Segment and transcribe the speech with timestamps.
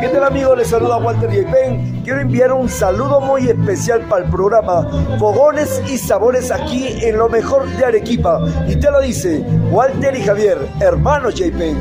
[0.00, 0.56] ¿Qué tal amigos?
[0.56, 2.02] Les saluda Walter Pen.
[2.04, 4.88] Quiero enviar un saludo muy especial para el programa
[5.18, 8.40] Fogones y Sabores aquí en lo mejor de Arequipa.
[8.68, 11.76] Y te lo dice Walter y Javier, hermanos Pen.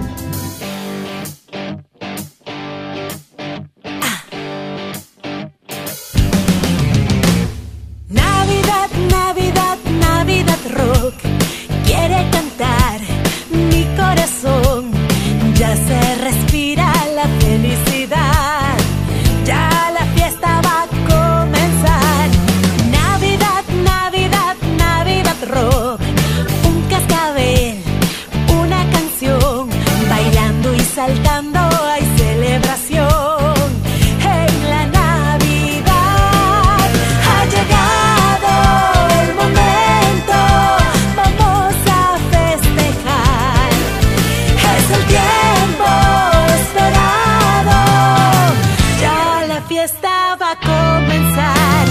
[49.67, 51.87] Fiesta va a comenzar.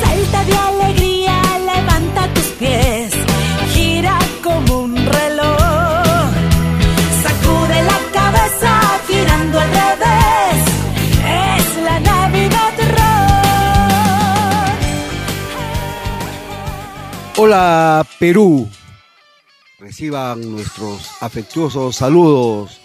[0.00, 3.12] Salta de alegría, levanta tus pies.
[3.72, 6.30] Gira como un reloj.
[7.22, 8.72] Sacude la cabeza
[9.08, 10.58] girando al revés.
[11.24, 13.14] Es la Navidad Rock.
[17.36, 18.68] Hola Perú,
[19.78, 22.83] reciban nuestros afectuosos saludos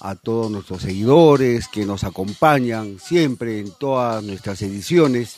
[0.00, 5.36] a todos nuestros seguidores que nos acompañan siempre en todas nuestras ediciones.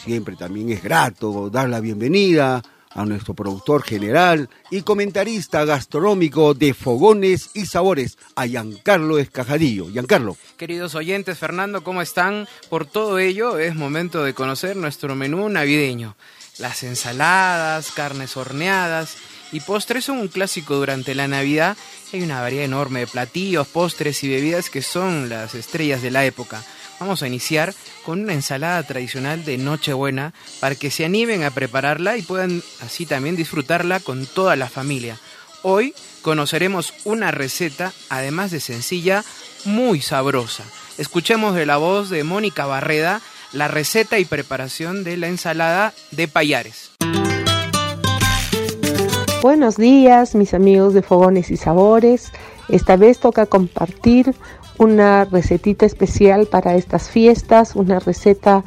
[0.05, 2.63] siempre también es grato dar la bienvenida
[2.95, 9.91] a nuestro productor general y comentarista gastronómico de Fogones y Sabores, a Giancarlo Escajadillo.
[9.91, 10.37] Giancarlo.
[10.57, 12.47] Queridos oyentes, Fernando, ¿cómo están?
[12.69, 16.15] Por todo ello, es momento de conocer nuestro menú navideño.
[16.59, 19.17] Las ensaladas, carnes horneadas
[19.55, 21.77] y postres son un clásico durante la Navidad.
[22.13, 26.25] Hay una variedad enorme de platillos, postres y bebidas que son las estrellas de la
[26.25, 26.61] época.
[26.99, 27.73] Vamos a iniciar
[28.05, 33.07] con una ensalada tradicional de Nochebuena para que se animen a prepararla y puedan así
[33.07, 35.21] también disfrutarla con toda la familia.
[35.63, 39.25] Hoy conoceremos una receta, además de sencilla,
[39.65, 40.65] muy sabrosa.
[40.99, 43.21] Escuchemos de la voz de Mónica Barreda
[43.53, 46.91] la receta y preparación de la ensalada de payares.
[49.45, 52.33] Buenos días, mis amigos de Fogones y Sabores.
[52.71, 54.35] Esta vez toca compartir
[54.79, 58.65] una recetita especial para estas fiestas, una receta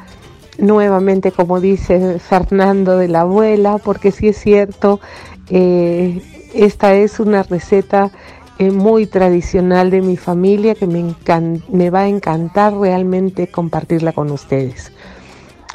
[0.56, 5.00] nuevamente, como dice Fernando, de la abuela, porque sí es cierto,
[5.50, 6.22] eh,
[6.54, 8.12] esta es una receta
[8.60, 11.12] eh, muy tradicional de mi familia que me,
[11.72, 14.92] me va a encantar realmente compartirla con ustedes.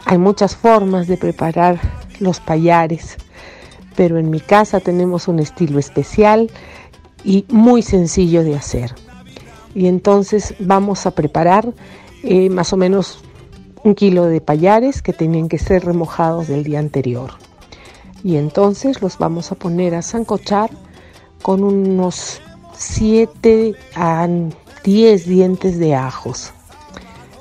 [0.05, 1.77] Hay muchas formas de preparar
[2.21, 3.17] los payares,
[3.95, 6.49] pero en mi casa tenemos un estilo especial
[7.23, 8.93] y muy sencillo de hacer.
[9.75, 11.73] Y entonces vamos a preparar
[12.23, 13.23] eh, más o menos
[13.83, 17.31] un kilo de payares que tienen que ser remojados del día anterior.
[18.23, 20.69] Y entonces los vamos a poner a zancochar
[21.41, 22.41] con unos
[22.75, 24.27] 7 a
[24.83, 26.53] 10 dientes de ajos.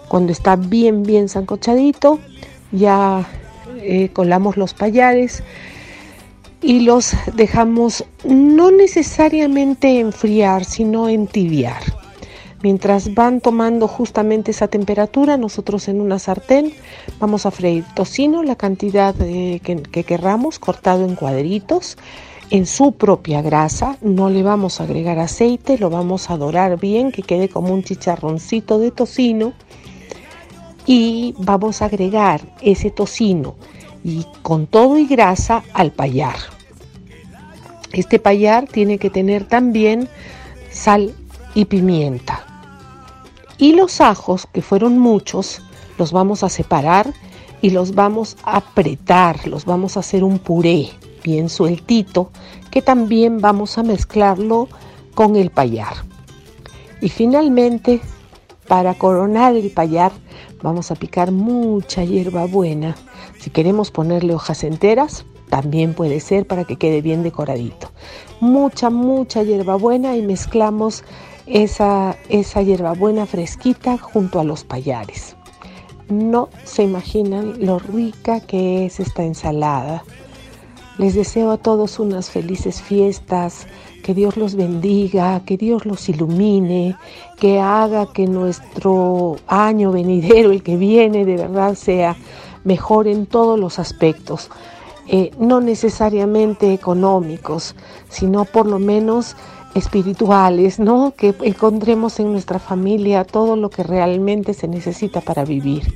[0.09, 2.19] Cuando está bien, bien zancochadito,
[2.73, 3.27] ya
[3.81, 5.43] eh, colamos los payares
[6.63, 11.83] y los dejamos no necesariamente enfriar, sino entibiar.
[12.63, 16.73] Mientras van tomando justamente esa temperatura, nosotros en una sartén
[17.19, 19.61] vamos a freír tocino, la cantidad que,
[19.91, 21.99] que querramos, cortado en cuadritos,
[22.51, 23.97] en su propia grasa.
[24.01, 27.83] No le vamos a agregar aceite, lo vamos a dorar bien, que quede como un
[27.83, 29.55] chicharroncito de tocino.
[30.87, 33.57] Y vamos a agregar ese tocino
[34.05, 36.37] y con todo y grasa al payar.
[37.93, 40.09] Este payar tiene que tener también
[40.71, 41.15] sal
[41.55, 42.47] y pimienta.
[43.59, 45.63] Y los ajos, que fueron muchos,
[45.99, 47.13] los vamos a separar
[47.61, 50.91] y los vamos a apretar, los vamos a hacer un puré
[51.23, 52.31] bien sueltito,
[52.71, 54.69] que también vamos a mezclarlo
[55.15, 55.95] con el payar.
[57.01, 58.01] Y finalmente,
[58.67, 60.13] para coronar el payar,
[60.63, 62.97] vamos a picar mucha hierba buena.
[63.43, 67.91] Si queremos ponerle hojas enteras, también puede ser para que quede bien decoradito.
[68.39, 71.03] Mucha, mucha hierbabuena y mezclamos
[71.47, 75.35] esa, esa hierbabuena fresquita junto a los payares.
[76.09, 80.05] No se imaginan lo rica que es esta ensalada.
[80.99, 83.67] Les deseo a todos unas felices fiestas,
[84.05, 86.97] que Dios los bendiga, que Dios los ilumine,
[87.41, 92.17] que haga que nuestro año venidero, el que viene, de verdad sea
[92.65, 94.51] mejor en todos los aspectos,
[95.09, 97.75] eh, no necesariamente económicos,
[98.09, 99.37] sino por lo menos
[99.75, 101.15] espirituales, ¿no?
[101.17, 105.95] Que encontremos en nuestra familia todo lo que realmente se necesita para vivir.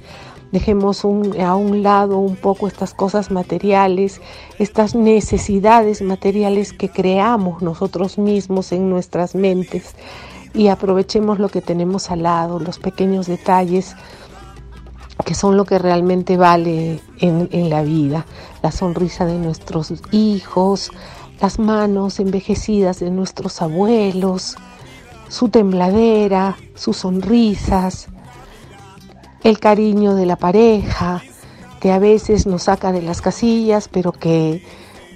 [0.52, 4.20] Dejemos a un lado un poco estas cosas materiales,
[4.58, 9.94] estas necesidades materiales que creamos nosotros mismos en nuestras mentes
[10.54, 13.96] y aprovechemos lo que tenemos al lado, los pequeños detalles
[15.24, 18.26] que son lo que realmente vale en, en la vida,
[18.62, 20.90] la sonrisa de nuestros hijos,
[21.40, 24.56] las manos envejecidas de nuestros abuelos,
[25.28, 28.08] su tembladera, sus sonrisas,
[29.42, 31.22] el cariño de la pareja,
[31.80, 34.62] que a veces nos saca de las casillas, pero que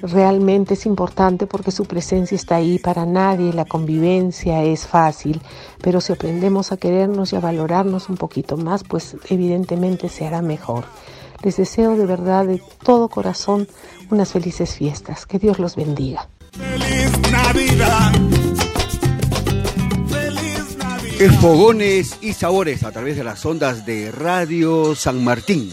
[0.03, 5.41] realmente es importante porque su presencia está ahí para nadie, la convivencia es fácil,
[5.83, 10.43] pero si aprendemos a querernos y a valorarnos un poquito más, pues evidentemente se hará
[10.43, 10.85] mejor.
[11.43, 13.67] Les deseo de verdad, de todo corazón,
[14.11, 15.25] unas felices fiestas.
[15.27, 16.29] Que Dios los bendiga.
[16.53, 18.13] Feliz Navidad.
[21.19, 25.71] Es Fogones y Sabores a través de las ondas de Radio San Martín.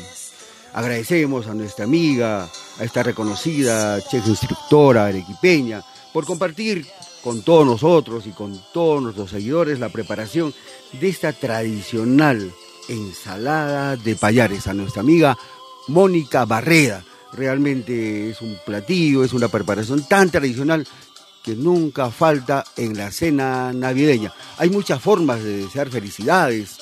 [0.78, 2.44] Agradecemos a nuestra amiga,
[2.78, 5.82] a esta reconocida chef instructora arequipeña,
[6.14, 6.86] por compartir
[7.24, 10.54] con todos nosotros y con todos nuestros seguidores la preparación
[11.02, 12.54] de esta tradicional
[12.90, 14.68] ensalada de payares.
[14.68, 15.36] A nuestra amiga
[15.88, 17.04] Mónica Barreda.
[17.34, 20.88] Realmente es un platillo, es una preparación tan tradicional
[21.42, 24.32] que nunca falta en la cena navideña.
[24.60, 26.78] Hay muchas formas de desear felicidades.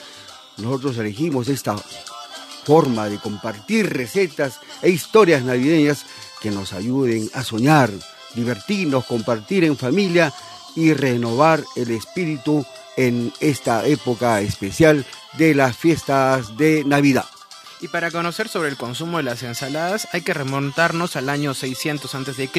[0.58, 1.78] Nosotros elegimos esta
[2.66, 6.06] forma de compartir recetas e historias navideñas
[6.42, 7.92] que nos ayuden a soñar,
[8.34, 10.34] divertirnos, compartir en familia
[10.76, 12.66] y renovar el espíritu
[12.98, 15.06] en esta época especial
[15.38, 17.26] de las fiestas de Navidad.
[17.82, 22.16] Y para conocer sobre el consumo de las ensaladas hay que remontarnos al año 600
[22.16, 22.50] a.C.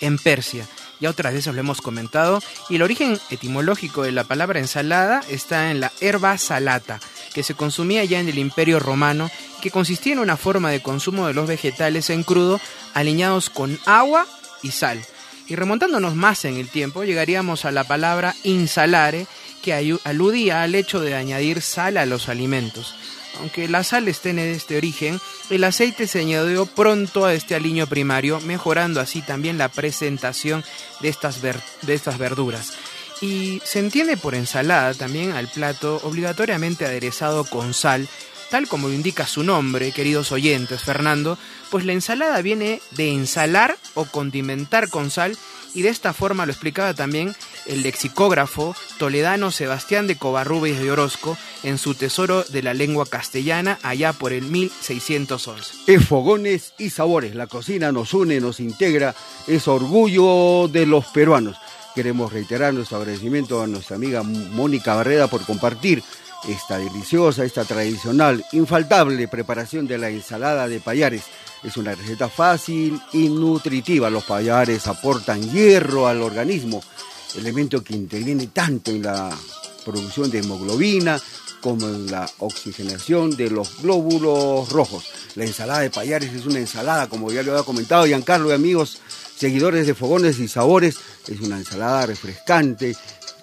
[0.00, 0.66] en Persia.
[1.00, 2.40] Ya otras veces lo hemos comentado.
[2.68, 7.00] Y el origen etimológico de la palabra ensalada está en la herba salata,
[7.34, 9.30] que se consumía ya en el Imperio Romano,
[9.62, 12.60] que consistía en una forma de consumo de los vegetales en crudo
[12.94, 14.26] aliñados con agua
[14.62, 15.00] y sal.
[15.46, 19.26] Y remontándonos más en el tiempo, llegaríamos a la palabra insalare,
[19.62, 22.94] que aludía al hecho de añadir sal a los alimentos.
[23.40, 27.86] Aunque la sal esté en este origen, el aceite se añadió pronto a este aliño
[27.86, 30.64] primario, mejorando así también la presentación
[31.00, 32.72] de estas, de estas verduras.
[33.20, 38.08] Y se entiende por ensalada también al plato obligatoriamente aderezado con sal,
[38.50, 41.38] tal como lo indica su nombre, queridos oyentes, Fernando,
[41.70, 45.36] pues la ensalada viene de ensalar o condimentar con sal
[45.74, 47.34] y de esta forma lo explicaba también
[47.66, 53.78] el lexicógrafo toledano Sebastián de Covarrubias de Orozco en su Tesoro de la Lengua Castellana
[53.82, 55.74] allá por el 1611.
[55.86, 59.14] Es fogones y sabores, la cocina nos une, nos integra,
[59.46, 61.56] es orgullo de los peruanos.
[61.94, 66.02] Queremos reiterar nuestro agradecimiento a nuestra amiga Mónica Barreda por compartir
[66.46, 71.22] esta deliciosa, esta tradicional, infaltable preparación de la ensalada de payares.
[71.64, 74.10] Es una receta fácil y nutritiva.
[74.10, 76.82] Los payares aportan hierro al organismo
[77.36, 79.30] elemento que interviene tanto en la
[79.84, 81.20] producción de hemoglobina
[81.60, 85.04] como en la oxigenación de los glóbulos rojos.
[85.34, 89.00] La ensalada de payares es una ensalada, como ya lo había comentado Giancarlo y amigos,
[89.36, 92.96] seguidores de Fogones y Sabores, es una ensalada refrescante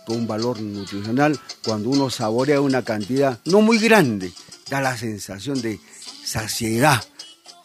[0.05, 4.31] con un valor nutricional, cuando uno saborea una cantidad no muy grande,
[4.69, 5.79] da la sensación de
[6.23, 7.03] saciedad.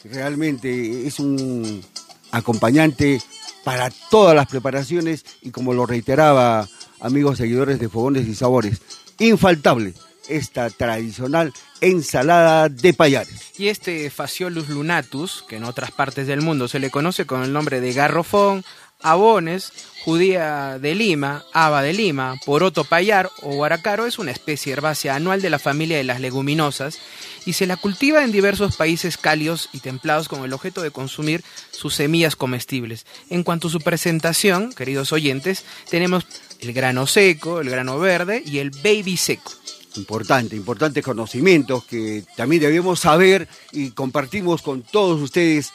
[0.05, 1.85] Realmente es un
[2.31, 3.21] acompañante
[3.65, 6.69] para todas las preparaciones y como lo reiteraba
[7.01, 8.81] amigos seguidores de Fogones y Sabores,
[9.19, 9.95] infaltable
[10.29, 13.59] esta tradicional ensalada de payares.
[13.59, 17.53] Y este Faciolus lunatus, que en otras partes del mundo se le conoce con el
[17.53, 18.65] nombre de garrofón,
[19.03, 19.73] abones,
[20.05, 25.43] judía de Lima, haba de Lima, poroto payar o guaracaro es una especie herbácea anual
[25.43, 26.99] de la familia de las leguminosas
[27.47, 31.43] y se la cultiva en diversos países cálidos y templados con el objeto de consumir
[31.71, 33.07] sus semillas comestibles.
[33.29, 36.27] En cuanto a su presentación, queridos oyentes, tenemos
[36.61, 39.53] el grano seco, el grano verde y el baby seco.
[39.97, 45.73] Importante, importantes conocimientos que también debemos saber y compartimos con todos ustedes,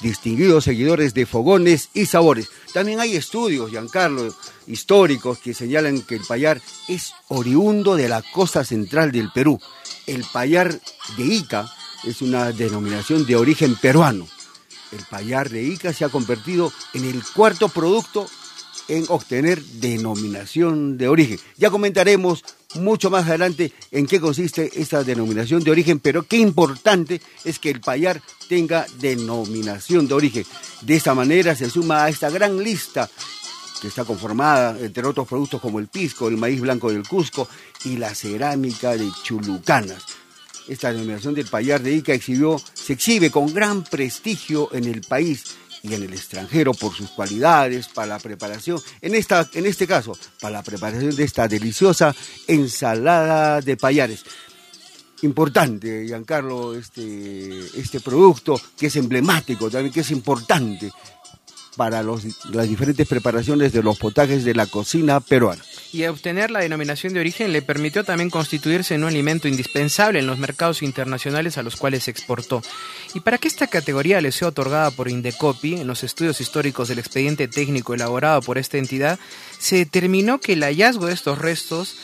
[0.00, 2.48] distinguidos seguidores de Fogones y Sabores.
[2.72, 4.34] También hay estudios, Giancarlo,
[4.66, 9.60] históricos que señalan que el payar es oriundo de la costa central del Perú.
[10.06, 10.80] El payar
[11.16, 11.70] de Ica
[12.04, 14.28] es una denominación de origen peruano.
[14.92, 18.28] El payar de Ica se ha convertido en el cuarto producto
[18.88, 21.40] en obtener denominación de origen.
[21.56, 27.20] Ya comentaremos mucho más adelante en qué consiste esta denominación de origen, pero qué importante
[27.44, 30.44] es que el payar tenga denominación de origen.
[30.82, 33.08] De esta manera se suma a esta gran lista
[33.80, 37.48] que está conformada, entre otros productos como el pisco, el maíz blanco del Cusco
[37.84, 40.02] y la cerámica de Chulucanas.
[40.68, 45.44] Esta denominación del payar de Ica exhibió, se exhibe con gran prestigio en el país
[45.82, 50.16] y en el extranjero por sus cualidades para la preparación, en, esta, en este caso,
[50.40, 52.14] para la preparación de esta deliciosa
[52.46, 54.24] ensalada de payares.
[55.22, 60.92] Importante, Giancarlo, este, este producto que es emblemático, también que es importante
[61.76, 65.62] para los, las diferentes preparaciones de los potajes de la cocina peruana.
[65.92, 70.26] Y obtener la denominación de origen le permitió también constituirse en un alimento indispensable en
[70.26, 72.62] los mercados internacionales a los cuales se exportó.
[73.14, 76.98] Y para que esta categoría le sea otorgada por Indecopi, en los estudios históricos del
[76.98, 79.18] expediente técnico elaborado por esta entidad,
[79.58, 81.96] se determinó que el hallazgo de estos restos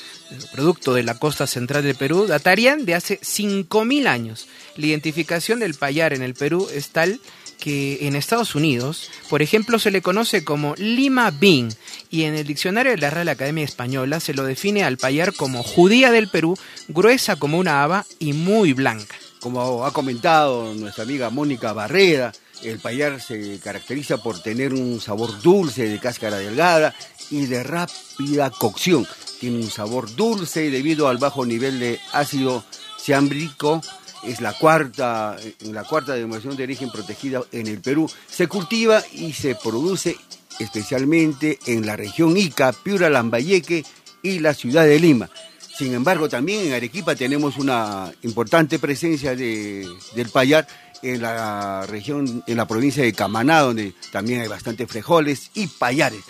[0.52, 4.48] producto de la costa central del Perú, datarían de hace 5.000 años.
[4.76, 7.20] La identificación del payar en el Perú es tal
[7.62, 11.72] que en Estados Unidos, por ejemplo, se le conoce como Lima Bean
[12.10, 15.62] y en el diccionario de la Real Academia Española se lo define al payar como
[15.62, 19.14] judía del Perú, gruesa como una haba y muy blanca.
[19.38, 22.32] Como ha comentado nuestra amiga Mónica Barrera,
[22.64, 26.92] el payar se caracteriza por tener un sabor dulce de cáscara delgada
[27.30, 29.06] y de rápida cocción.
[29.38, 32.64] Tiene un sabor dulce debido al bajo nivel de ácido
[33.00, 33.82] cianbríco
[34.22, 38.10] es la cuarta, la cuarta denominación de origen protegida en el Perú.
[38.28, 40.16] Se cultiva y se produce
[40.58, 43.84] especialmente en la región Ica, Piura, Lambayeque
[44.22, 45.28] y la ciudad de Lima.
[45.76, 50.66] Sin embargo, también en Arequipa tenemos una importante presencia de, del payar
[51.02, 56.22] en la región, en la provincia de Camaná, donde también hay bastantes frijoles y payares.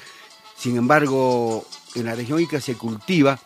[0.57, 3.39] Sin embargo, en la región Ica se cultiva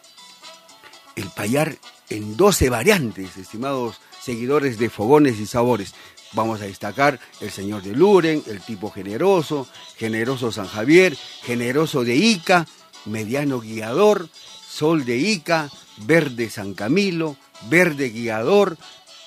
[1.16, 1.76] el payar
[2.10, 5.94] en 12 variantes, estimados seguidores de Fogones y Sabores.
[6.32, 12.16] Vamos a destacar el señor de Luren, el tipo generoso, generoso San Javier, generoso de
[12.16, 12.66] Ica,
[13.04, 14.28] mediano guiador,
[14.68, 17.36] sol de Ica, verde San Camilo,
[17.70, 18.76] verde guiador,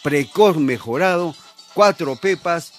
[0.03, 1.33] precoz mejorado,
[1.73, 2.73] cuatro pepas,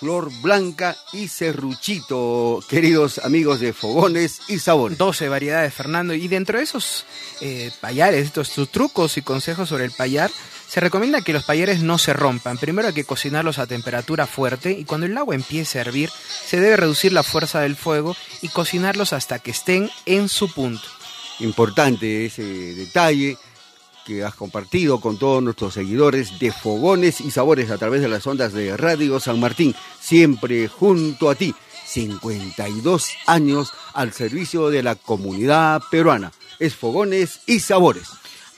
[0.00, 4.96] flor blanca y serruchito, queridos amigos de Fogones y Sabores.
[4.96, 6.14] 12 variedades, Fernando.
[6.14, 7.04] Y dentro de esos
[7.42, 10.30] eh, payares, estos trucos y consejos sobre el payar,
[10.68, 12.58] se recomienda que los payares no se rompan.
[12.58, 16.60] Primero hay que cocinarlos a temperatura fuerte y cuando el agua empiece a hervir se
[16.60, 20.86] debe reducir la fuerza del fuego y cocinarlos hasta que estén en su punto.
[21.40, 23.38] Importante ese detalle
[24.04, 28.26] que has compartido con todos nuestros seguidores de Fogones y Sabores a través de las
[28.26, 31.54] ondas de Radio San Martín, siempre junto a ti.
[31.86, 36.32] 52 años al servicio de la comunidad peruana.
[36.58, 38.08] Es Fogones y Sabores.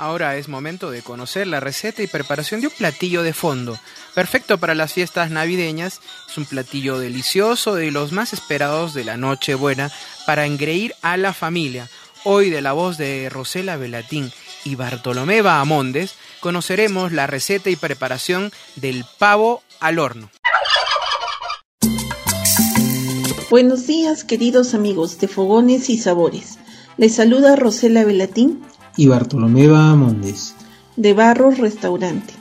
[0.00, 3.78] Ahora es momento de conocer la receta y preparación de un platillo de fondo.
[4.14, 9.18] Perfecto para las fiestas navideñas, es un platillo delicioso de los más esperados de la
[9.18, 9.92] Nochebuena
[10.24, 11.90] para engreír a la familia.
[12.24, 14.32] Hoy de la voz de Rosela Velatín
[14.64, 20.30] y Bartolomé Bahamondes conoceremos la receta y preparación del pavo al horno.
[23.50, 26.56] Buenos días queridos amigos de Fogones y Sabores.
[26.96, 28.62] Les saluda Rosela Velatín
[28.96, 30.54] y Bartolomé Bahamondes.
[30.96, 32.34] De Barros Restaurante.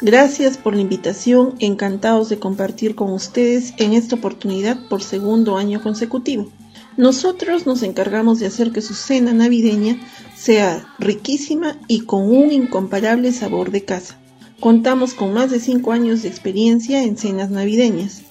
[0.00, 5.82] Gracias por la invitación, encantados de compartir con ustedes en esta oportunidad por segundo año
[5.82, 6.50] consecutivo.
[6.96, 9.98] Nosotros nos encargamos de hacer que su cena navideña
[10.34, 14.18] sea riquísima y con un incomparable sabor de casa.
[14.60, 18.22] Contamos con más de 5 años de experiencia en cenas navideñas.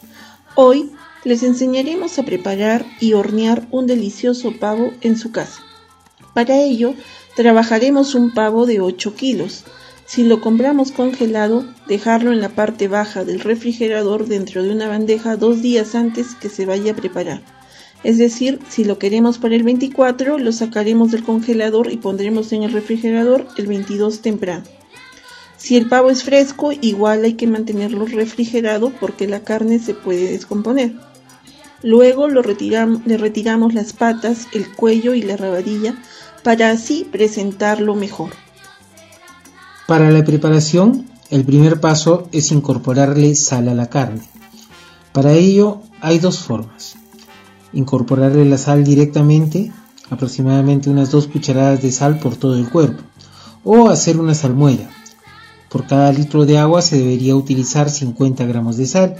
[0.56, 0.92] Hoy
[1.24, 5.62] les enseñaremos a preparar y hornear un delicioso pavo en su casa.
[6.34, 6.94] Para ello,
[7.36, 9.64] trabajaremos un pavo de 8 kilos.
[10.06, 15.36] Si lo compramos congelado, dejarlo en la parte baja del refrigerador dentro de una bandeja
[15.36, 17.42] dos días antes que se vaya a preparar.
[18.04, 22.64] Es decir, si lo queremos para el 24, lo sacaremos del congelador y pondremos en
[22.64, 24.64] el refrigerador el 22 temprano.
[25.58, 30.32] Si el pavo es fresco, igual hay que mantenerlo refrigerado porque la carne se puede
[30.32, 30.94] descomponer.
[31.82, 32.42] Luego le
[33.18, 35.96] retiramos las patas, el cuello y la rabadilla
[36.46, 38.30] para así presentarlo mejor.
[39.88, 44.22] Para la preparación, el primer paso es incorporarle sal a la carne.
[45.12, 46.96] Para ello hay dos formas
[47.76, 49.72] incorporarle la sal directamente,
[50.10, 53.04] aproximadamente unas 2 cucharadas de sal por todo el cuerpo,
[53.64, 54.90] o hacer una salmuera.
[55.70, 59.16] Por cada litro de agua se debería utilizar 50 gramos de sal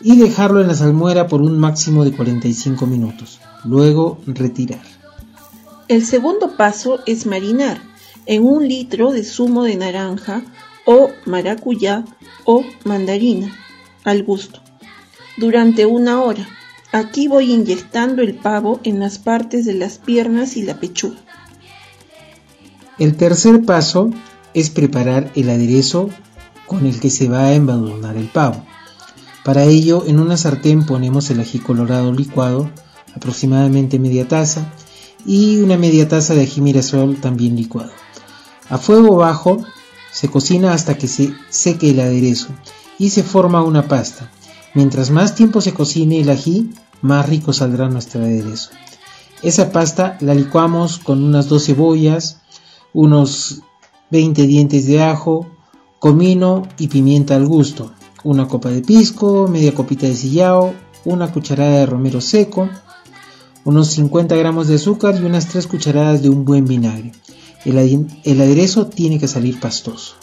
[0.00, 3.40] y dejarlo en la salmuera por un máximo de 45 minutos.
[3.64, 4.97] Luego retirar.
[5.88, 7.82] El segundo paso es marinar
[8.26, 10.42] en un litro de zumo de naranja
[10.84, 12.04] o maracuyá
[12.44, 13.56] o mandarina
[14.04, 14.60] al gusto
[15.36, 16.46] durante una hora
[16.90, 21.18] Aquí voy inyectando el pavo en las partes de las piernas y la pechuga.
[22.98, 24.10] El tercer paso
[24.54, 26.08] es preparar el aderezo
[26.66, 28.64] con el que se va a embadurnar el pavo.
[29.44, 32.70] Para ello, en una sartén ponemos el ají colorado licuado,
[33.14, 34.72] aproximadamente media taza,
[35.26, 37.90] y una media taza de ají mirasol también licuado.
[38.68, 39.58] A fuego bajo
[40.12, 42.48] se cocina hasta que se seque el aderezo
[42.98, 44.30] y se forma una pasta.
[44.74, 46.70] Mientras más tiempo se cocine el ají,
[47.00, 48.70] más rico saldrá nuestro aderezo.
[49.42, 52.40] Esa pasta la licuamos con unas dos cebollas,
[52.92, 53.62] unos
[54.10, 55.46] 20 dientes de ajo,
[55.98, 57.92] comino y pimienta al gusto,
[58.24, 62.68] una copa de pisco, media copita de sillao, una cucharada de romero seco,
[63.68, 67.12] unos 50 gramos de azúcar y unas 3 cucharadas de un buen vinagre.
[67.66, 67.76] El,
[68.24, 70.14] el aderezo tiene que salir pastoso.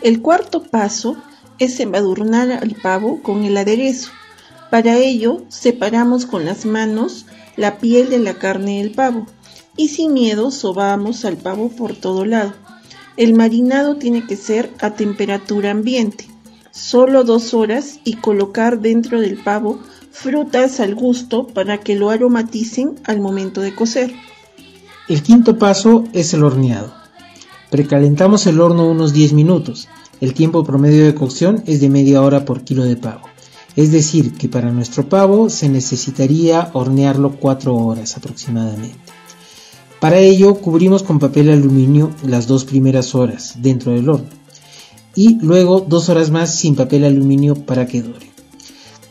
[0.00, 1.16] El cuarto paso
[1.58, 4.12] es embadurnar al pavo con el aderezo.
[4.70, 9.26] Para ello, separamos con las manos la piel de la carne del pavo
[9.76, 12.52] y sin miedo sobamos al pavo por todo lado.
[13.16, 16.28] El marinado tiene que ser a temperatura ambiente,
[16.70, 19.80] solo dos horas y colocar dentro del pavo
[20.12, 24.12] frutas al gusto para que lo aromaticen al momento de cocer.
[25.08, 26.92] El quinto paso es el horneado.
[27.70, 29.88] Precalentamos el horno unos 10 minutos.
[30.20, 33.22] El tiempo promedio de cocción es de media hora por kilo de pavo.
[33.74, 38.98] Es decir, que para nuestro pavo se necesitaría hornearlo 4 horas aproximadamente.
[39.98, 44.28] Para ello cubrimos con papel aluminio las dos primeras horas dentro del horno
[45.14, 48.31] y luego dos horas más sin papel aluminio para que dure.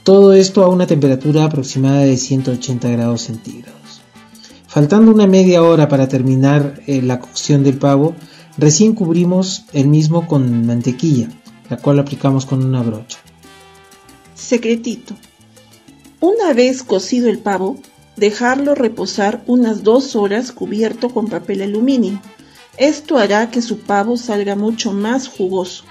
[0.04, 4.02] Todo esto a una temperatura aproximada de 180 grados centígrados.
[4.66, 8.16] Faltando una media hora para terminar eh, la cocción del pavo,
[8.58, 11.30] recién cubrimos el mismo con mantequilla,
[11.70, 13.20] la cual aplicamos con una brocha.
[14.34, 15.14] Secretito.
[16.20, 17.78] Una vez cocido el pavo,
[18.16, 22.20] dejarlo reposar unas dos horas cubierto con papel aluminio.
[22.76, 25.84] Esto hará que su pavo salga mucho más jugoso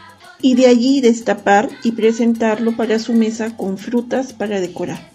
[0.42, 5.10] y de allí destapar y presentarlo para su mesa con frutas para decorar.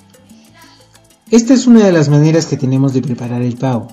[1.32, 3.88] Esta es una de las maneras que tenemos de preparar el pavo.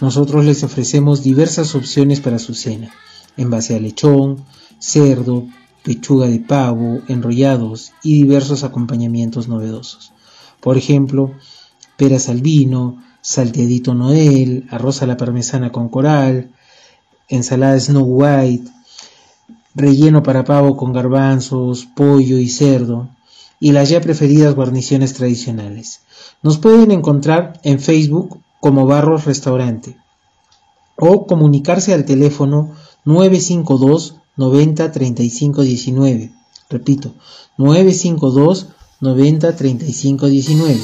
[0.00, 2.92] Nosotros les ofrecemos diversas opciones para su cena,
[3.36, 4.44] en base a lechón,
[4.78, 5.46] cerdo,
[5.82, 10.12] pechuga de pavo, enrollados y diversos acompañamientos novedosos.
[10.60, 11.32] Por ejemplo,
[11.96, 16.52] peras al vino, salteadito noel, arroz a la parmesana con coral,
[17.28, 18.70] ensalada Snow White,
[19.76, 23.10] relleno para pavo con garbanzos, pollo y cerdo,
[23.60, 26.00] y las ya preferidas guarniciones tradicionales.
[26.42, 29.96] Nos pueden encontrar en Facebook como Barros Restaurante
[30.96, 32.72] o comunicarse al teléfono
[33.04, 36.32] 952 90 35 19.
[36.68, 37.12] Repito,
[37.58, 38.68] 952
[39.00, 40.80] 90 35 19.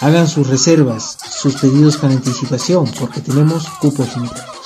[0.00, 4.59] Hagan sus reservas, sus pedidos con anticipación, porque tenemos cupos limitados.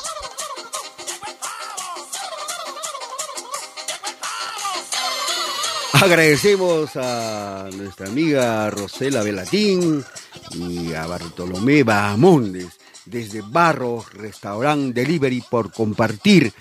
[6.00, 10.04] Agradecemos a nuestra amiga Rosela Velatín
[10.50, 12.66] y a Bartolomé Bahamondes
[13.06, 16.52] desde Barro Restaurant Delivery por compartir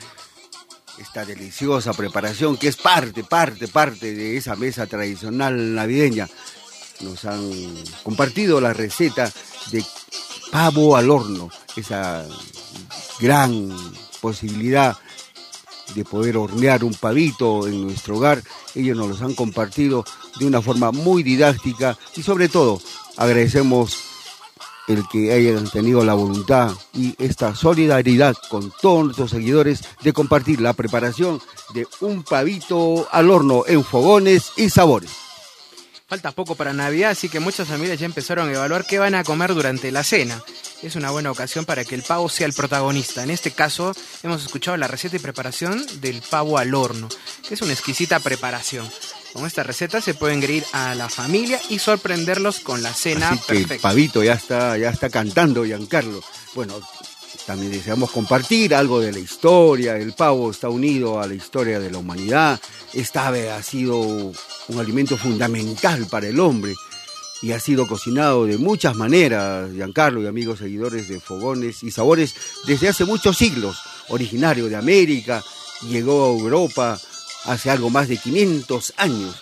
[1.00, 6.30] esta deliciosa preparación que es parte, parte, parte de esa mesa tradicional navideña.
[7.02, 7.52] Nos han
[8.04, 9.32] compartido la receta
[9.72, 9.84] de
[10.52, 12.24] pavo al horno, esa
[13.19, 13.76] gran
[14.22, 14.96] posibilidad
[15.95, 18.41] de poder hornear un pavito en nuestro hogar.
[18.75, 20.06] Ellos nos los han compartido
[20.39, 22.82] de una forma muy didáctica y sobre todo
[23.17, 23.95] agradecemos
[24.88, 30.60] el que hayan tenido la voluntad y esta solidaridad con todos nuestros seguidores de compartir
[30.60, 31.41] la preparación
[31.73, 35.12] de un pavito al horno en fogones y sabores.
[36.13, 39.23] Falta poco para Navidad, así que muchas familias ya empezaron a evaluar qué van a
[39.23, 40.43] comer durante la cena.
[40.84, 43.23] Es una buena ocasión para que el pavo sea el protagonista.
[43.23, 47.10] En este caso, hemos escuchado la receta y preparación del pavo al horno,
[47.47, 48.88] que es una exquisita preparación.
[49.34, 53.39] Con esta receta se pueden engreír a la familia y sorprenderlos con la cena Así
[53.39, 53.73] que perfecta.
[53.73, 56.23] el pavito ya está, ya está cantando, Giancarlo.
[56.54, 56.80] Bueno,
[57.45, 59.97] también deseamos compartir algo de la historia.
[59.97, 62.60] El pavo está unido a la historia de la humanidad.
[62.93, 66.73] Esta ave ha sido un alimento fundamental para el hombre
[67.41, 72.34] y ha sido cocinado de muchas maneras, Giancarlo y amigos seguidores de Fogones y Sabores,
[72.65, 73.77] desde hace muchos siglos.
[74.08, 75.43] Originario de América,
[75.89, 76.99] llegó a Europa
[77.45, 79.36] hace algo más de 500 años.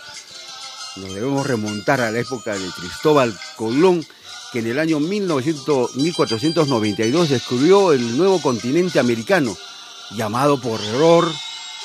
[0.96, 4.04] Nos debemos remontar a la época de Cristóbal Colón,
[4.52, 9.56] que en el año 1900 1492 descubrió el nuevo continente americano,
[10.12, 11.32] llamado por error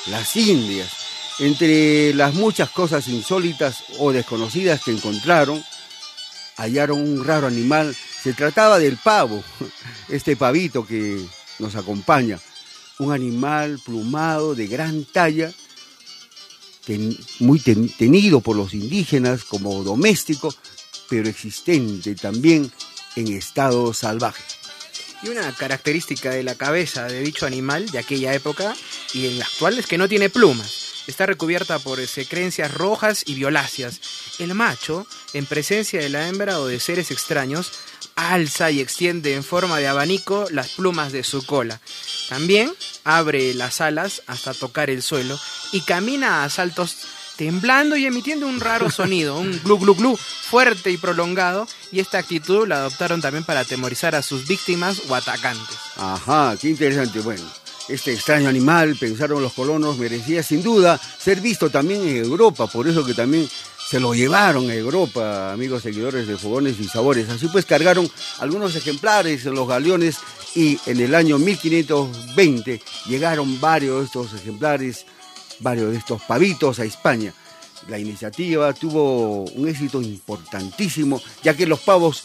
[0.07, 0.89] las Indias.
[1.39, 5.63] Entre las muchas cosas insólitas o desconocidas que encontraron,
[6.57, 7.95] hallaron un raro animal.
[8.23, 9.43] Se trataba del pavo,
[10.09, 11.21] este pavito que
[11.59, 12.39] nos acompaña.
[12.99, 15.53] Un animal plumado de gran talla,
[17.39, 20.53] muy ten- tenido por los indígenas como doméstico,
[21.09, 22.71] pero existente también
[23.15, 24.43] en estado salvaje.
[25.23, 28.75] Y una característica de la cabeza de dicho animal de aquella época
[29.13, 31.03] y en la actual es que no tiene plumas.
[31.07, 33.99] Está recubierta por secrencias rojas y violáceas.
[34.39, 37.71] El macho, en presencia de la hembra o de seres extraños,
[38.15, 41.79] alza y extiende en forma de abanico las plumas de su cola.
[42.29, 42.73] También
[43.05, 45.39] abre las alas hasta tocar el suelo
[45.71, 46.97] y camina a saltos
[47.37, 52.17] temblando y emitiendo un raro sonido, un glu glu glu fuerte y prolongado, y esta
[52.17, 55.77] actitud la adoptaron también para atemorizar a sus víctimas o atacantes.
[55.95, 57.19] Ajá, qué interesante.
[57.19, 57.43] Bueno,
[57.87, 62.87] este extraño animal, pensaron los colonos, merecía sin duda ser visto también en Europa, por
[62.87, 63.47] eso que también
[63.87, 67.29] se lo llevaron a Europa, amigos seguidores de Fogones y Sabores.
[67.29, 70.17] Así pues cargaron algunos ejemplares en los galeones
[70.55, 75.05] y en el año 1520 llegaron varios de estos ejemplares,
[75.59, 77.33] varios de estos pavitos a España.
[77.87, 82.23] La iniciativa tuvo un éxito importantísimo, ya que los pavos,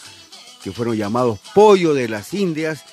[0.63, 2.85] que fueron llamados pollo de las Indias,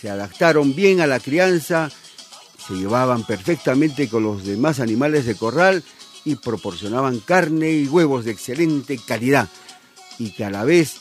[0.00, 1.90] se adaptaron bien a la crianza,
[2.66, 5.82] se llevaban perfectamente con los demás animales de corral
[6.24, 9.48] y proporcionaban carne y huevos de excelente calidad
[10.18, 10.96] y que a la vez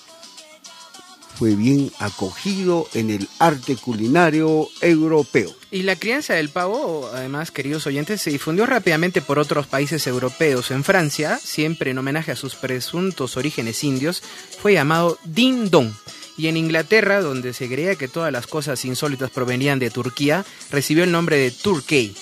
[1.36, 5.54] fue bien acogido en el arte culinario europeo.
[5.72, 10.72] Y la crianza del pavo, además, queridos oyentes, se difundió rápidamente por otros países europeos.
[10.72, 14.22] En Francia, siempre en homenaje a sus presuntos orígenes indios,
[14.62, 15.96] fue llamado din don.
[16.38, 21.04] Y en Inglaterra, donde se creía que todas las cosas insólitas provenían de Turquía, recibió
[21.04, 22.15] el nombre de turkey.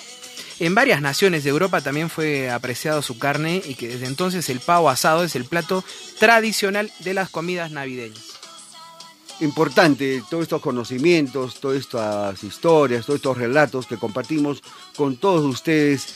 [0.59, 4.59] En varias naciones de Europa también fue apreciado su carne y que desde entonces el
[4.59, 5.83] pavo asado es el plato
[6.19, 8.40] tradicional de las comidas navideñas.
[9.41, 14.61] Importante todos estos conocimientos, todas estas historias, todos estos relatos que compartimos
[14.95, 16.15] con todos ustedes,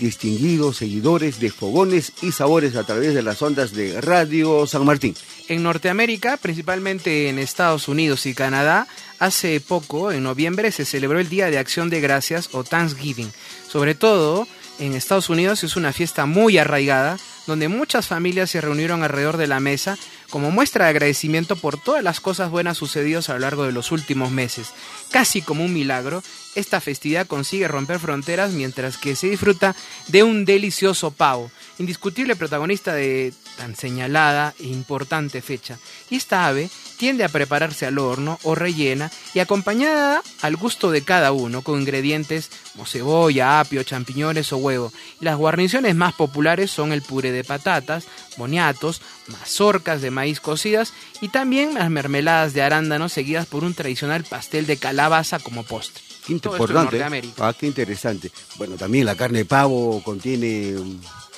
[0.00, 5.14] distinguidos seguidores de Fogones y Sabores a través de las ondas de Radio San Martín.
[5.48, 8.86] En Norteamérica, principalmente en Estados Unidos y Canadá,
[9.18, 13.30] hace poco, en noviembre, se celebró el Día de Acción de Gracias o Thanksgiving.
[13.68, 14.48] Sobre todo,
[14.78, 19.46] en Estados Unidos es una fiesta muy arraigada, donde muchas familias se reunieron alrededor de
[19.46, 19.98] la mesa
[20.30, 23.92] como muestra de agradecimiento por todas las cosas buenas sucedidas a lo largo de los
[23.92, 24.72] últimos meses.
[25.10, 26.22] Casi como un milagro,
[26.54, 29.76] esta festividad consigue romper fronteras mientras que se disfruta
[30.08, 35.78] de un delicioso pavo, indiscutible protagonista de tan señalada e importante fecha.
[36.08, 41.02] Y esta ave tiende a prepararse al horno o rellena y acompañada al gusto de
[41.02, 44.92] cada uno con ingredientes como cebolla, apio, champiñones o huevo.
[45.20, 51.28] Las guarniciones más populares son el puré de patatas, boniatos, mazorcas de maíz cocidas y
[51.28, 56.09] también las mermeladas de arándanos seguidas por un tradicional pastel de calabaza como postre.
[56.30, 56.96] Qué importante.
[56.96, 57.00] ¿eh?
[57.38, 58.30] Ah, qué interesante.
[58.56, 60.74] Bueno, también la carne de pavo contiene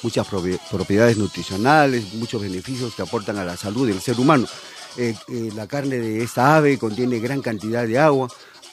[0.02, 4.46] muchas propi- propiedades nutricionales, muchos beneficios que aportan a la salud del ser humano.
[4.96, 8.28] Eh, eh, la carne de esta ave contiene gran cantidad de agua,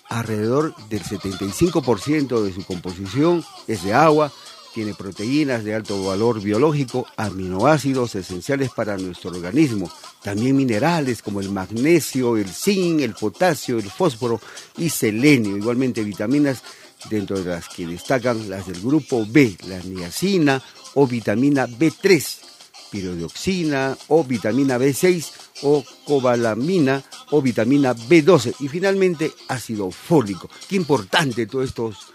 [0.10, 4.32] alrededor del 75% de su composición es de agua,
[4.80, 9.92] Tiene proteínas de alto valor biológico, aminoácidos esenciales para nuestro organismo,
[10.24, 14.40] también minerales como el magnesio, el zinc, el potasio, el fósforo
[14.78, 16.64] y selenio, igualmente vitaminas
[17.10, 20.64] dentro de las que destacan las del grupo B, la niacina
[20.94, 22.38] o vitamina B3,
[22.90, 25.30] pirodoxina o vitamina B6
[25.64, 30.50] o cobalamina o vitamina B12 y finalmente ácido fólico.
[30.70, 32.14] Qué importante todos estos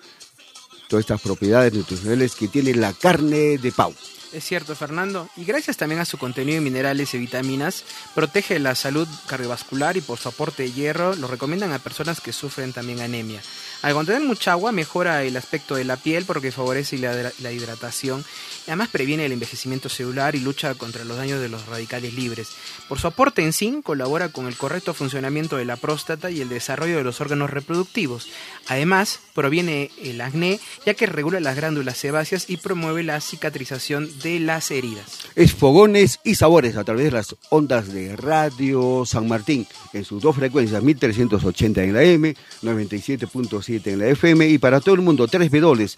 [0.88, 3.94] todas estas propiedades nutricionales que tiene la carne de pavo.
[4.35, 5.29] Es cierto, Fernando.
[5.37, 7.85] Y gracias también a su contenido en minerales y vitaminas,
[8.16, 12.33] protege la salud cardiovascular y por su aporte de hierro lo recomiendan a personas que
[12.33, 13.40] sufren también anemia.
[13.85, 18.25] Al contener mucha agua mejora el aspecto de la piel porque favorece la, hidratación
[18.66, 22.49] Además previene el envejecimiento celular y lucha contra los daños de los radicales libres.
[22.88, 26.49] Por su aporte en zinc colabora con el correcto funcionamiento de la próstata y el
[26.49, 28.31] desarrollo de los órganos reproductivos.
[28.66, 34.40] Además, proviene el acné ya que regula las glándulas sebáceas y promueve la cicatrización de
[34.40, 35.29] las heridas.
[35.35, 40.23] Es fogones y sabores a través de las ondas de Radio San Martín en sus
[40.23, 45.26] dos frecuencias 1380 en la M, 97.7 en la FM y para todo el mundo
[45.28, 45.88] 3 W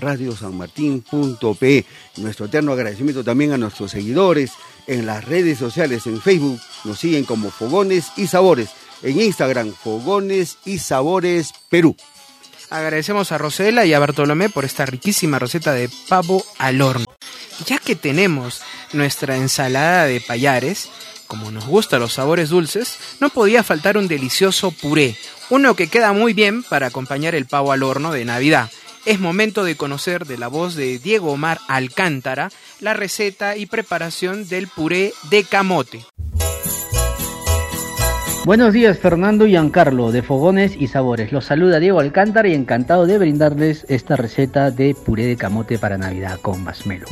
[0.00, 1.86] radiosanmartin.pe.
[2.16, 4.52] Nuestro eterno agradecimiento también a nuestros seguidores
[4.86, 8.70] en las redes sociales, en Facebook, nos siguen como Fogones y Sabores,
[9.02, 11.96] en Instagram, Fogones y Sabores Perú.
[12.70, 17.06] Agradecemos a Rosela y a Bartolomé por esta riquísima receta de pavo al horno.
[17.66, 20.88] Ya que tenemos nuestra ensalada de payares,
[21.26, 25.16] como nos gustan los sabores dulces, no podía faltar un delicioso puré,
[25.52, 28.70] uno que queda muy bien para acompañar el pavo al horno de Navidad
[29.04, 32.48] es momento de conocer de la voz de Diego Omar Alcántara
[32.80, 36.06] la receta y preparación del puré de camote.
[38.46, 41.32] Buenos días Fernando y Giancarlo de Fogones y Sabores.
[41.32, 45.98] Los saluda Diego Alcántara y encantado de brindarles esta receta de puré de camote para
[45.98, 47.10] Navidad con masmelos.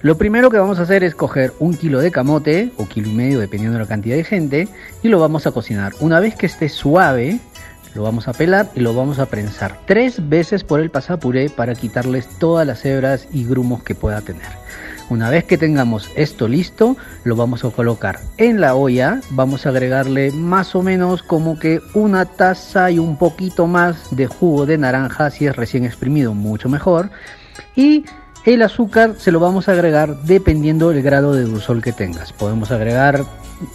[0.00, 3.12] Lo primero que vamos a hacer es coger un kilo de camote o kilo y
[3.12, 4.68] medio dependiendo de la cantidad de gente
[5.02, 5.92] y lo vamos a cocinar.
[6.00, 7.38] Una vez que esté suave,
[7.94, 11.74] lo vamos a pelar y lo vamos a prensar tres veces por el pasapuré para
[11.74, 14.62] quitarles todas las hebras y grumos que pueda tener.
[15.10, 19.20] Una vez que tengamos esto listo, lo vamos a colocar en la olla.
[19.30, 24.26] Vamos a agregarle más o menos como que una taza y un poquito más de
[24.26, 27.10] jugo de naranja, si es recién exprimido, mucho mejor.
[27.76, 28.06] Y
[28.44, 32.32] el azúcar se lo vamos a agregar dependiendo del grado de dulzor que tengas.
[32.32, 33.24] Podemos agregar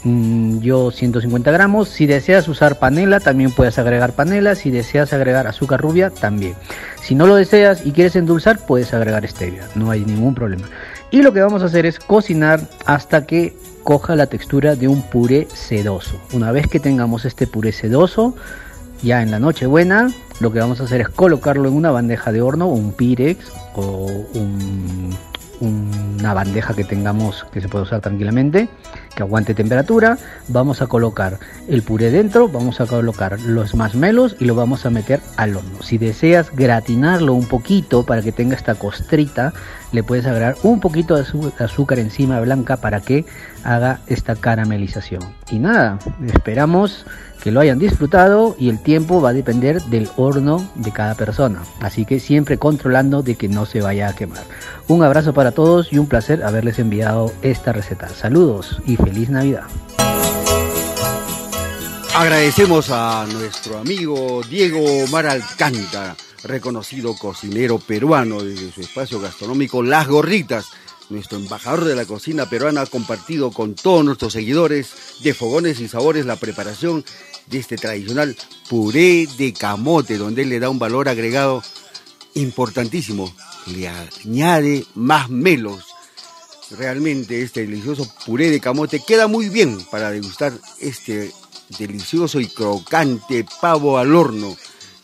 [0.03, 1.89] Mm, yo 150 gramos.
[1.89, 4.56] Si deseas usar panela, también puedes agregar panela.
[4.56, 6.56] Si deseas agregar azúcar rubia, también.
[7.01, 9.67] Si no lo deseas y quieres endulzar, puedes agregar stevia.
[9.75, 10.67] No hay ningún problema.
[11.12, 15.01] Y lo que vamos a hacer es cocinar hasta que coja la textura de un
[15.01, 16.19] puré sedoso.
[16.34, 18.36] Una vez que tengamos este puré sedoso,
[19.01, 22.32] ya en la noche buena, lo que vamos a hacer es colocarlo en una bandeja
[22.32, 25.15] de horno, un pirex o un
[25.60, 28.69] una bandeja que tengamos que se puede usar tranquilamente,
[29.15, 30.17] que aguante temperatura.
[30.47, 34.89] Vamos a colocar el puré dentro, vamos a colocar los masmelos y lo vamos a
[34.89, 35.82] meter al horno.
[35.82, 39.54] Si deseas gratinarlo un poquito para que tenga esta costrita,
[39.91, 41.26] le puedes agregar un poquito de
[41.60, 43.26] azúcar encima blanca para que
[43.63, 45.21] haga esta caramelización.
[45.50, 47.06] Y nada, esperamos
[47.41, 51.62] que lo hayan disfrutado y el tiempo va a depender del horno de cada persona.
[51.82, 54.43] Así que siempre controlando de que no se vaya a quemar.
[54.88, 58.10] Un abrazo para todos y un placer haberles enviado esta receta.
[58.10, 59.63] Saludos y feliz Navidad.
[62.17, 66.15] Agradecemos a nuestro amigo Diego Omar Alcántara,
[66.47, 70.67] reconocido cocinero peruano desde su espacio gastronómico Las Gorritas
[71.10, 74.89] nuestro embajador de la cocina peruana ha compartido con todos nuestros seguidores
[75.23, 77.05] de Fogones y Sabores la preparación
[77.45, 78.36] de este tradicional
[78.69, 81.63] puré de camote, donde él le da un valor agregado
[82.33, 83.33] importantísimo.
[83.67, 85.86] Le añade más melos.
[86.71, 91.31] Realmente este delicioso puré de camote queda muy bien para degustar este
[91.79, 94.57] delicioso y crocante pavo al horno.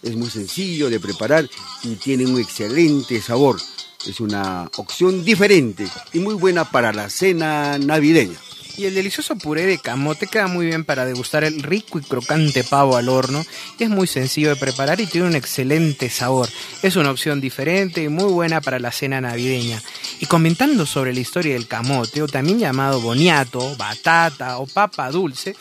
[0.03, 1.49] Es muy sencillo de preparar
[1.83, 3.59] y tiene un excelente sabor.
[4.05, 8.37] Es una opción diferente y muy buena para la cena navideña.
[8.75, 12.63] Y el delicioso puré de camote queda muy bien para degustar el rico y crocante
[12.63, 13.45] pavo al horno.
[13.77, 16.49] Y es muy sencillo de preparar y tiene un excelente sabor.
[16.81, 19.81] Es una opción diferente y muy buena para la cena navideña.
[20.19, 25.55] Y comentando sobre la historia del camote, o también llamado boniato, batata o papa dulce,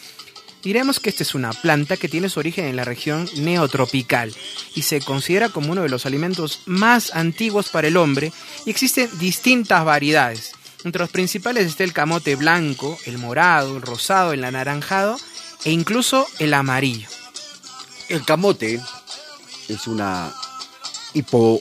[0.63, 4.33] Diremos que esta es una planta que tiene su origen en la región neotropical
[4.77, 8.33] y se considera como uno de los alimentos más antiguos para el hombre
[8.65, 10.53] y existen distintas variedades.
[10.85, 15.19] Entre los principales está el camote blanco, el morado, el rosado, el anaranjado
[15.65, 17.09] e incluso el amarillo.
[18.09, 18.81] El camote
[19.69, 20.33] es una
[21.13, 21.61] hipo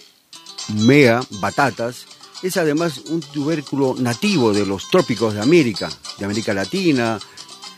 [0.75, 2.05] mea, batatas,
[2.43, 7.19] es además un tubérculo nativo de los trópicos de América, de América Latina,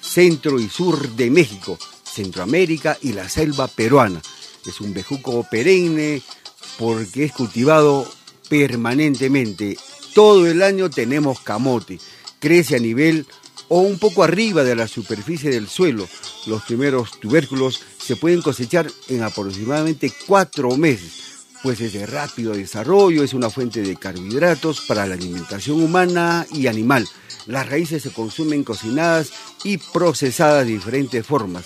[0.03, 4.21] centro y sur de México, Centroamérica y la selva peruana.
[4.65, 6.21] Es un bejuco perenne
[6.77, 8.07] porque es cultivado
[8.49, 9.77] permanentemente.
[10.13, 11.99] Todo el año tenemos camote.
[12.39, 13.25] Crece a nivel
[13.69, 16.07] o un poco arriba de la superficie del suelo.
[16.45, 21.32] Los primeros tubérculos se pueden cosechar en aproximadamente cuatro meses
[21.63, 26.67] pues es de rápido desarrollo, es una fuente de carbohidratos para la alimentación humana y
[26.67, 27.07] animal.
[27.45, 29.31] Las raíces se consumen cocinadas
[29.63, 31.63] y procesadas de diferentes formas.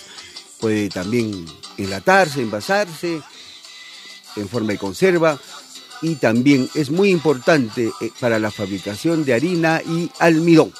[0.60, 1.44] Puede también
[1.76, 3.20] enlatarse, envasarse
[4.36, 5.38] en forma de conserva
[6.00, 10.72] y también es muy importante eh, para la fabricación de harina y almidón.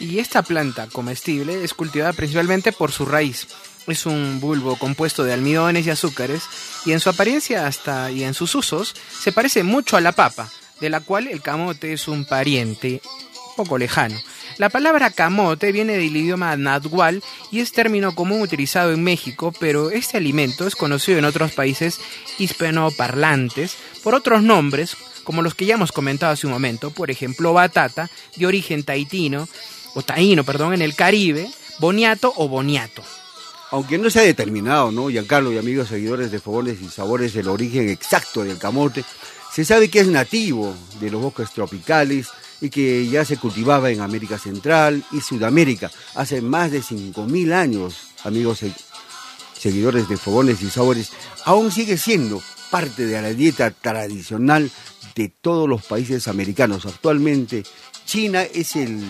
[0.00, 3.46] Y esta planta comestible es cultivada principalmente por su raíz.
[3.86, 6.42] Es un bulbo compuesto de almidones y azúcares
[6.84, 10.50] y en su apariencia hasta y en sus usos se parece mucho a la papa,
[10.80, 13.00] de la cual el camote es un pariente
[13.56, 14.16] poco lejano.
[14.58, 19.90] La palabra camote viene del idioma nahual y es término común utilizado en México, pero
[19.90, 22.00] este alimento es conocido en otros países
[22.38, 27.52] hispanoparlantes por otros nombres, como los que ya hemos comentado hace un momento, por ejemplo,
[27.52, 29.48] batata, de origen taitino,
[29.94, 33.02] o taíno, perdón, en el Caribe, boniato o boniato
[33.70, 35.08] aunque no se ha determinado, ¿no?
[35.08, 39.04] Giancarlo y amigos seguidores de Fogones y Sabores, el origen exacto del camote,
[39.52, 42.28] se sabe que es nativo de los bosques tropicales
[42.60, 48.08] y que ya se cultivaba en América Central y Sudamérica hace más de 5.000 años,
[48.24, 48.60] amigos
[49.58, 51.10] seguidores de Fogones y Sabores,
[51.44, 54.70] aún sigue siendo parte de la dieta tradicional
[55.14, 56.86] de todos los países americanos.
[56.86, 57.64] Actualmente,
[58.04, 59.02] China es el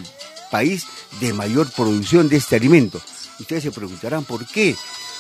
[0.51, 0.87] país
[1.21, 3.01] de mayor producción de este alimento
[3.41, 4.77] Ustedes se preguntarán por qué.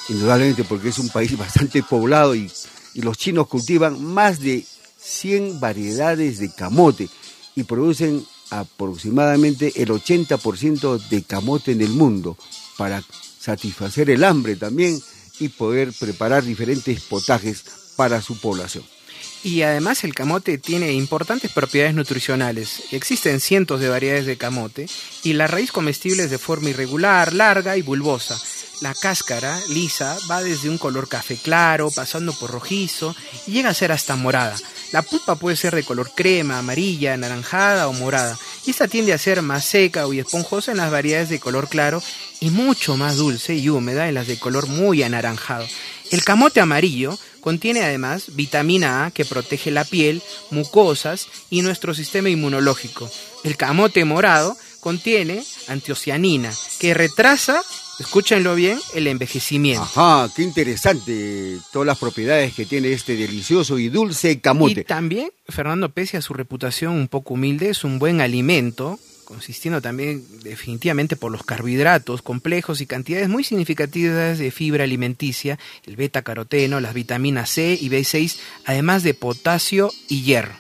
[0.09, 2.51] Indudablemente porque es un país bastante poblado y,
[2.95, 4.65] los chinos cultivan más de
[4.99, 7.11] 100 variedades de camote
[7.55, 12.39] y producen aproximadamente el 80% de camote en el mundo
[12.79, 13.05] para
[13.39, 14.99] satisfacer el hambre también
[15.39, 17.65] y poder preparar diferentes potajes
[17.97, 18.85] para su población.
[19.47, 22.83] Y además el camote tiene importantes propiedades nutricionales.
[22.91, 24.89] Existen cientos de variedades de camote
[25.23, 28.37] y la raíz comestible es de forma irregular, larga y bulbosa.
[28.81, 33.15] La cáscara lisa va desde un color café claro, pasando por rojizo
[33.47, 34.57] y llega a ser hasta morada.
[34.91, 38.37] La pulpa puede ser de color crema, amarilla, anaranjada o morada.
[38.65, 42.03] Y esta tiende a ser más seca y esponjosa en las variedades de color claro
[42.41, 45.69] y mucho más dulce y húmeda en las de color muy anaranjado.
[46.11, 52.29] El camote amarillo Contiene además vitamina A que protege la piel, mucosas y nuestro sistema
[52.29, 53.09] inmunológico.
[53.45, 57.63] El camote morado contiene antocianina que retrasa,
[58.01, 59.85] escúchenlo bien, el envejecimiento.
[59.85, 64.81] Ajá, qué interesante todas las propiedades que tiene este delicioso y dulce camote.
[64.81, 69.83] Y también, Fernando, pese a su reputación un poco humilde, es un buen alimento consistiendo
[69.83, 76.23] también definitivamente por los carbohidratos complejos y cantidades muy significativas de fibra alimenticia, el beta
[76.23, 80.55] caroteno, las vitaminas C y B6, además de potasio y hierro.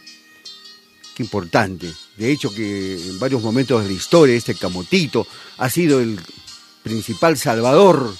[1.14, 1.90] Qué importante.
[2.18, 5.26] De hecho que en varios momentos de la historia este camotito
[5.56, 6.20] ha sido el
[6.82, 8.14] principal salvador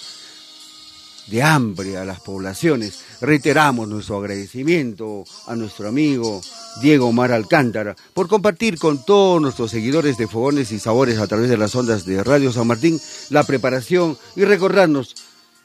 [1.27, 3.01] de hambre a las poblaciones.
[3.21, 6.41] Reiteramos nuestro agradecimiento a nuestro amigo
[6.81, 11.49] Diego Mar Alcántara por compartir con todos nuestros seguidores de Fogones y Sabores a través
[11.49, 15.15] de las ondas de Radio San Martín la preparación y recordarnos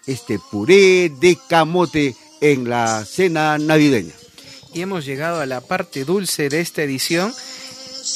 [0.06, 4.13] este puré de camote en la cena navideña.
[4.74, 7.34] Y hemos llegado a la parte dulce de esta edición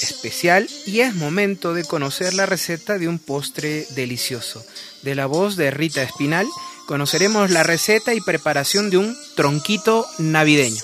[0.01, 4.65] especial y es momento de conocer la receta de un postre delicioso.
[5.03, 6.47] De la voz de Rita Espinal,
[6.86, 10.82] conoceremos la receta y preparación de un tronquito navideño.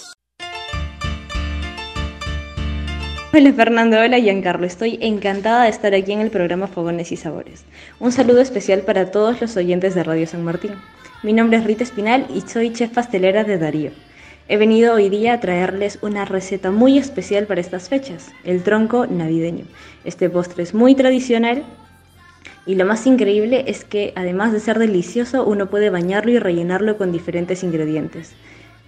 [3.34, 7.64] Hola Fernando, hola Giancarlo, estoy encantada de estar aquí en el programa Fogones y Sabores.
[8.00, 10.74] Un saludo especial para todos los oyentes de Radio San Martín.
[11.24, 13.92] Mi nombre es Rita Espinal y soy chef pastelera de Darío.
[14.50, 19.08] He venido hoy día a traerles una receta muy especial para estas fechas, el tronco
[19.08, 19.64] navideño.
[20.04, 21.64] Este postre es muy tradicional
[22.66, 26.98] y lo más increíble es que además de ser delicioso, uno puede bañarlo y rellenarlo
[26.98, 28.34] con diferentes ingredientes.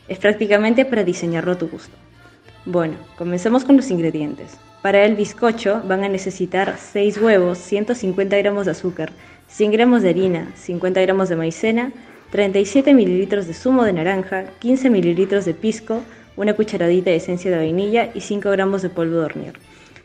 [0.07, 1.95] Es prácticamente para diseñarlo a tu gusto.
[2.65, 4.57] Bueno, comencemos con los ingredientes.
[4.81, 9.11] Para el bizcocho van a necesitar 6 huevos, 150 gramos de azúcar,
[9.47, 11.91] 100 gramos de harina, 50 gramos de maicena,
[12.31, 16.01] 37 mililitros de zumo de naranja, 15 mililitros de pisco,
[16.35, 19.53] una cucharadita de esencia de vainilla y 5 gramos de polvo de hornear.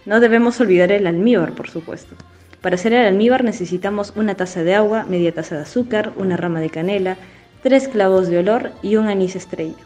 [0.07, 2.14] No debemos olvidar el almíbar, por supuesto.
[2.61, 6.61] Para hacer el almíbar necesitamos una taza de agua, media taza de azúcar, una rama
[6.61, 7.16] de canela,
[7.62, 9.76] tres clavos de olor y un anís estrella.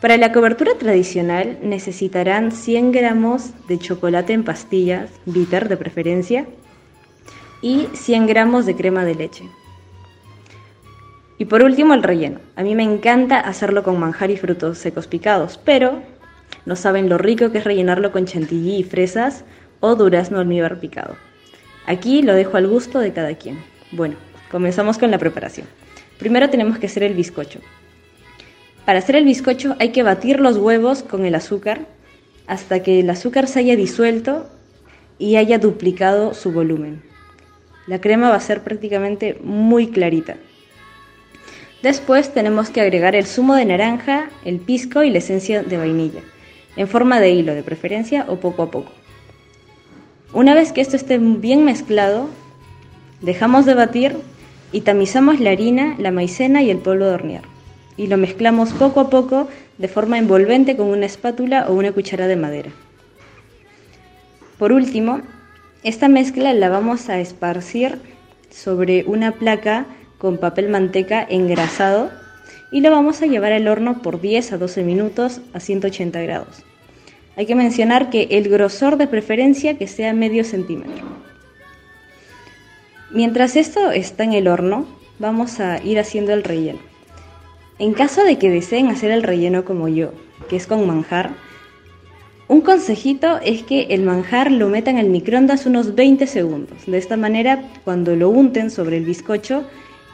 [0.00, 6.46] Para la cobertura tradicional necesitarán 100 gramos de chocolate en pastillas, bitter de preferencia,
[7.62, 9.44] y 100 gramos de crema de leche.
[11.38, 12.40] Y por último el relleno.
[12.56, 16.02] A mí me encanta hacerlo con manjar y frutos secos picados, pero
[16.66, 19.44] no saben lo rico que es rellenarlo con chantilly y fresas
[19.80, 21.16] o durazno almíbar picado.
[21.86, 23.58] Aquí lo dejo al gusto de cada quien.
[23.92, 24.16] Bueno,
[24.50, 25.66] comenzamos con la preparación.
[26.18, 27.60] Primero tenemos que hacer el bizcocho.
[28.84, 31.86] Para hacer el bizcocho hay que batir los huevos con el azúcar
[32.46, 34.48] hasta que el azúcar se haya disuelto
[35.18, 37.02] y haya duplicado su volumen.
[37.86, 40.36] La crema va a ser prácticamente muy clarita.
[41.82, 46.20] Después tenemos que agregar el zumo de naranja, el pisco y la esencia de vainilla,
[46.76, 48.90] en forma de hilo de preferencia o poco a poco.
[50.36, 52.28] Una vez que esto esté bien mezclado,
[53.22, 54.18] dejamos de batir
[54.70, 57.42] y tamizamos la harina, la maicena y el polvo de hornear
[57.96, 62.26] y lo mezclamos poco a poco de forma envolvente con una espátula o una cuchara
[62.26, 62.70] de madera.
[64.58, 65.22] Por último,
[65.82, 67.98] esta mezcla la vamos a esparcir
[68.50, 69.86] sobre una placa
[70.18, 72.10] con papel manteca engrasado
[72.70, 76.65] y lo vamos a llevar al horno por 10 a 12 minutos a 180 grados.
[77.36, 81.04] Hay que mencionar que el grosor de preferencia que sea medio centímetro.
[83.10, 84.86] Mientras esto está en el horno,
[85.18, 86.78] vamos a ir haciendo el relleno.
[87.78, 90.12] En caso de que deseen hacer el relleno como yo,
[90.48, 91.30] que es con manjar,
[92.48, 96.86] un consejito es que el manjar lo metan el microondas unos 20 segundos.
[96.86, 99.64] De esta manera, cuando lo unten sobre el bizcocho,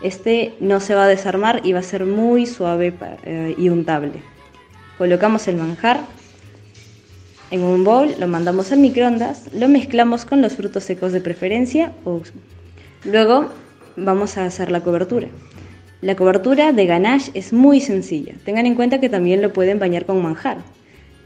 [0.02, 2.94] este no se va a desarmar y va a ser muy suave
[3.24, 4.22] eh, y untable.
[4.98, 6.00] Colocamos el manjar
[7.52, 11.92] en un bowl, lo mandamos al microondas, lo mezclamos con los frutos secos de preferencia,
[13.04, 13.50] luego
[13.94, 15.28] vamos a hacer la cobertura.
[16.00, 18.32] La cobertura de ganache es muy sencilla.
[18.46, 20.58] Tengan en cuenta que también lo pueden bañar con manjar.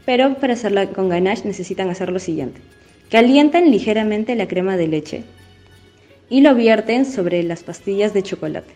[0.05, 2.59] Pero para hacerla con ganache necesitan hacer lo siguiente.
[3.09, 5.23] Calientan ligeramente la crema de leche
[6.29, 8.73] y lo vierten sobre las pastillas de chocolate.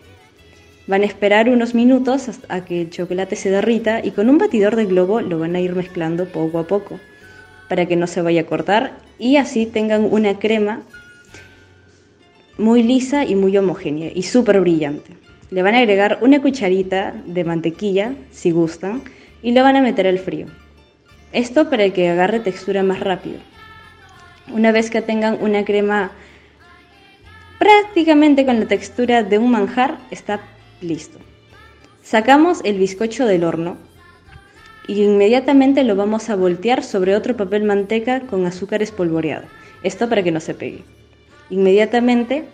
[0.86, 4.74] Van a esperar unos minutos hasta que el chocolate se derrita y con un batidor
[4.74, 6.98] de globo lo van a ir mezclando poco a poco
[7.72, 10.82] para que no se vaya a cortar y así tengan una crema
[12.58, 15.12] muy lisa y muy homogénea y súper brillante.
[15.50, 19.02] Le van a agregar una cucharita de mantequilla, si gustan,
[19.42, 20.48] y lo van a meter al frío.
[21.32, 23.38] Esto para que agarre textura más rápido.
[24.52, 26.12] Una vez que tengan una crema
[27.58, 30.42] prácticamente con la textura de un manjar, está
[30.82, 31.18] listo.
[32.02, 33.78] Sacamos el bizcocho del horno
[34.86, 39.46] y inmediatamente lo vamos a voltear sobre otro papel manteca con azúcar espolvoreado.
[39.82, 40.82] Esto para que no se pegue.
[41.50, 42.44] Inmediatamente,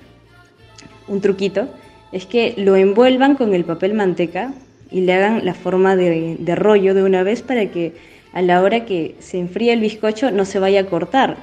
[1.06, 1.68] un truquito,
[2.12, 4.52] es que lo envuelvan con el papel manteca
[4.90, 7.94] y le hagan la forma de, rollo de una vez para que
[8.32, 11.36] a la hora que se enfríe el bizcocho no se vaya a cortar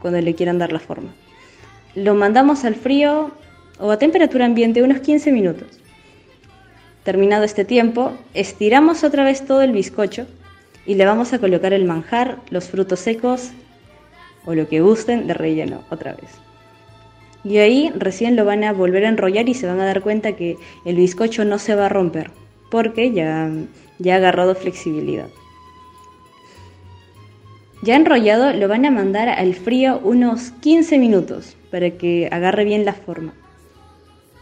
[0.00, 1.14] cuando le quieran dar la forma.
[1.94, 3.32] Lo mandamos al frío
[3.78, 5.80] o a temperatura ambiente unos 15 minutos.
[7.08, 10.26] Terminado este tiempo, estiramos otra vez todo el bizcocho
[10.84, 13.48] y le vamos a colocar el manjar, los frutos secos
[14.44, 16.28] o lo que gusten de relleno otra vez.
[17.44, 20.36] Y ahí recién lo van a volver a enrollar y se van a dar cuenta
[20.36, 22.30] que el bizcocho no se va a romper
[22.70, 23.50] porque ya,
[23.98, 25.30] ya ha agarrado flexibilidad.
[27.82, 32.84] Ya enrollado lo van a mandar al frío unos 15 minutos para que agarre bien
[32.84, 33.32] la forma.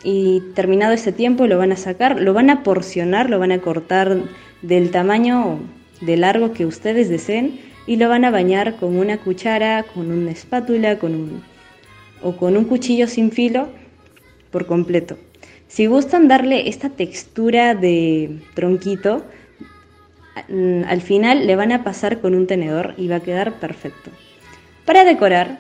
[0.09, 3.61] Y terminado ese tiempo lo van a sacar, lo van a porcionar, lo van a
[3.61, 4.17] cortar
[4.63, 5.59] del tamaño
[6.01, 10.31] de largo que ustedes deseen y lo van a bañar con una cuchara, con una
[10.31, 11.43] espátula, con un,
[12.23, 13.67] o con un cuchillo sin filo
[14.53, 15.19] por completo.
[15.67, 19.25] Si gustan darle esta textura de tronquito,
[20.49, 24.13] mm, al final le van a pasar con un tenedor y va a quedar perfecto.
[24.85, 25.59] Para decorar,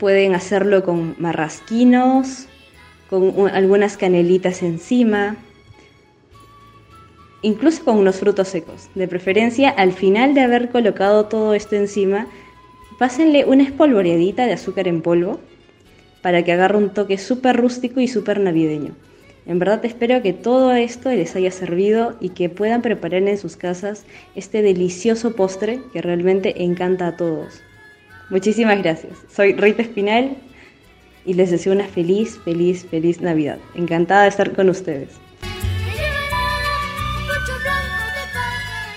[0.00, 2.48] pueden hacerlo con marrasquinos,
[3.12, 5.36] con algunas canelitas encima,
[7.42, 8.88] incluso con unos frutos secos.
[8.94, 12.26] De preferencia, al final de haber colocado todo esto encima,
[12.98, 15.40] pásenle una espolvoreadita de azúcar en polvo
[16.22, 18.94] para que agarre un toque súper rústico y súper navideño.
[19.44, 23.56] En verdad espero que todo esto les haya servido y que puedan preparar en sus
[23.56, 27.60] casas este delicioso postre que realmente encanta a todos.
[28.30, 29.12] Muchísimas gracias.
[29.28, 30.36] Soy Rita Espinal
[31.24, 33.58] y les deseo una feliz, feliz, feliz Navidad.
[33.74, 35.22] Encantada de estar con ustedes.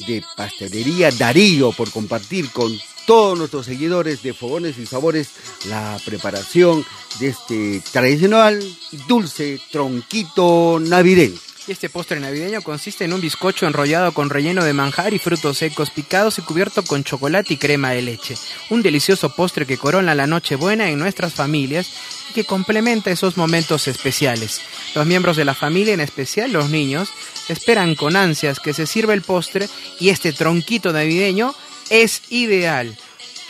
[0.06, 5.30] de Pastelería Darío, por compartir con todos nuestros seguidores de Fogones y Sabores
[5.70, 6.86] la preparación
[7.20, 8.62] de este tradicional
[9.08, 11.47] dulce tronquito navideño.
[11.68, 15.90] Este postre navideño consiste en un bizcocho enrollado con relleno de manjar y frutos secos
[15.90, 18.36] picados y cubierto con chocolate y crema de leche.
[18.70, 21.92] Un delicioso postre que corona la Nochebuena en nuestras familias
[22.30, 24.62] y que complementa esos momentos especiales.
[24.96, 27.10] Los miembros de la familia, en especial los niños,
[27.50, 29.68] esperan con ansias que se sirva el postre
[30.00, 31.54] y este tronquito navideño
[31.90, 32.98] es ideal.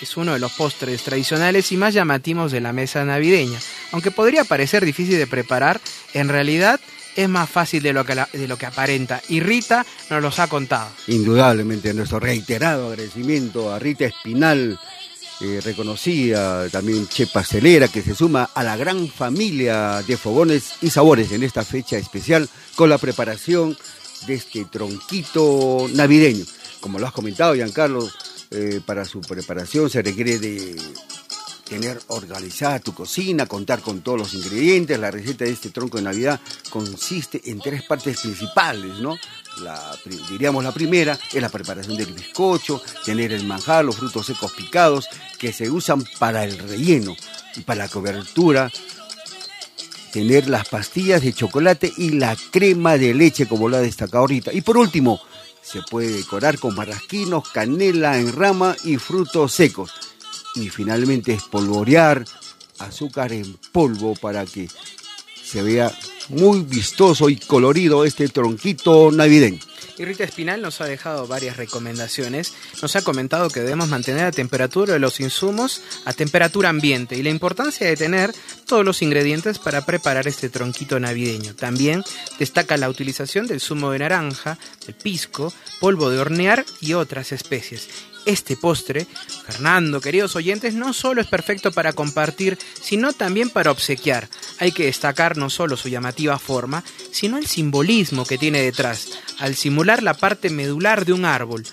[0.01, 3.59] Es uno de los postres tradicionales y más llamativos de la mesa navideña.
[3.91, 5.79] Aunque podría parecer difícil de preparar,
[6.13, 6.79] en realidad
[7.17, 9.21] es más fácil de lo que, de lo que aparenta.
[9.27, 10.89] Y Rita nos los ha contado.
[11.07, 14.79] Indudablemente, nuestro reiterado agradecimiento a Rita Espinal,
[15.41, 20.91] eh, reconocida también Che Pastelera, que se suma a la gran familia de fogones y
[20.91, 23.75] sabores en esta fecha especial con la preparación
[24.27, 26.45] de este tronquito navideño.
[26.79, 28.07] Como lo has comentado, Giancarlo,
[28.51, 30.75] eh, para su preparación se requiere de
[31.67, 34.99] tener organizada tu cocina, contar con todos los ingredientes.
[34.99, 36.39] La receta de este tronco de Navidad
[36.69, 39.17] consiste en tres partes principales, ¿no?
[39.61, 39.97] La,
[40.29, 45.07] diríamos la primera es la preparación del bizcocho, tener el manjar, los frutos secos picados
[45.39, 47.15] que se usan para el relleno
[47.55, 48.71] y para la cobertura,
[50.11, 54.53] tener las pastillas de chocolate y la crema de leche como lo ha destacado ahorita.
[54.53, 55.19] Y por último,
[55.61, 59.91] se puede decorar con marrasquinos, canela en rama y frutos secos.
[60.59, 62.25] Y finalmente espolvorear
[62.79, 64.67] azúcar en polvo para que
[65.43, 65.91] se vea
[66.29, 69.59] muy vistoso y colorido este tronquito navideño.
[69.97, 72.53] Y Espinal nos ha dejado varias recomendaciones.
[72.83, 77.23] Nos ha comentado que debemos mantener la temperatura de los insumos a temperatura ambiente y
[77.23, 78.31] la importancia de tener
[78.67, 81.55] todos los ingredientes para preparar este tronquito navideño.
[81.55, 82.03] También
[82.37, 87.87] destaca la utilización del zumo de naranja, del pisco, polvo de hornear y otras especies
[88.27, 89.07] este postre,
[89.45, 94.27] Fernando, queridos oyentes, no solo es perfecto para compartir, sino también para obsequiar.
[94.59, 99.55] Hay que destacar no solo su llamativa forma, sino el simbolismo que tiene detrás, al
[99.55, 101.63] simular la parte medular de un árbol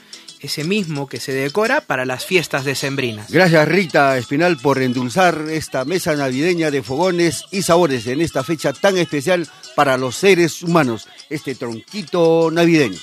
[0.45, 3.31] ese mismo que se decora para las fiestas decembrinas.
[3.31, 8.73] Gracias Rita Espinal por endulzar esta mesa navideña de fogones y sabores en esta fecha
[8.73, 12.99] tan especial para los seres humanos, este tronquito navideño.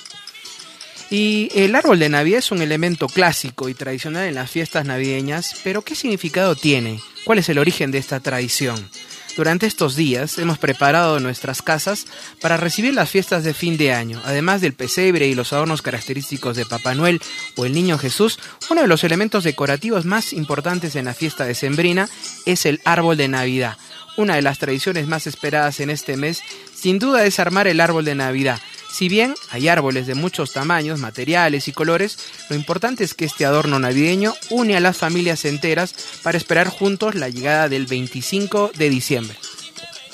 [1.12, 5.55] Y el árbol de Navidad es un elemento clásico y tradicional en las fiestas navideñas,
[5.62, 7.01] pero ¿qué significado tiene?
[7.26, 8.89] ¿Cuál es el origen de esta tradición?
[9.36, 12.05] Durante estos días hemos preparado nuestras casas
[12.39, 14.22] para recibir las fiestas de fin de año.
[14.24, 17.22] Además del pesebre y los adornos característicos de Papá Noel
[17.57, 18.39] o el Niño Jesús,
[18.70, 22.07] uno de los elementos decorativos más importantes en la fiesta de Sembrina
[22.45, 23.78] es el árbol de Navidad.
[24.16, 26.41] Una de las tradiciones más esperadas en este mes,
[26.74, 30.99] sin duda, es armar el árbol de Navidad si bien hay árboles de muchos tamaños,
[30.99, 32.17] materiales y colores,
[32.49, 37.15] lo importante es que este adorno navideño une a las familias enteras para esperar juntos
[37.15, 39.37] la llegada del 25 de diciembre.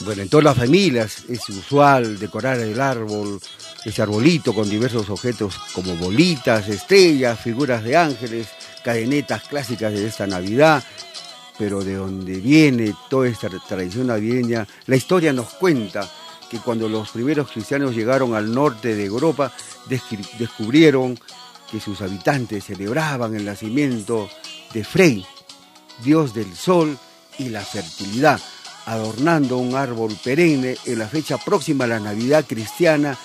[0.01, 3.39] Bueno, en todas las familias es usual decorar el árbol,
[3.83, 8.47] ese arbolito con diversos objetos como bolitas, estrellas, figuras de ángeles,
[8.83, 10.83] cadenetas clásicas de esta Navidad,
[11.57, 16.07] pero de donde viene toda esta tradición navideña, la historia nos cuenta
[16.49, 19.51] que cuando los primeros cristianos llegaron al norte de Europa,
[20.39, 21.19] descubrieron
[21.71, 24.29] que sus habitantes celebraban el nacimiento
[24.73, 25.25] de Frey,
[26.03, 26.97] dios del sol
[27.37, 28.39] y la fertilidad,
[28.85, 33.17] adornando un árbol perenne en la fecha próxima a la Navidad cristiana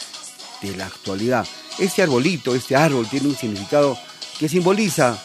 [0.60, 1.46] de la actualidad.
[1.78, 3.96] Este arbolito, este árbol tiene un significado
[4.38, 5.18] que simboliza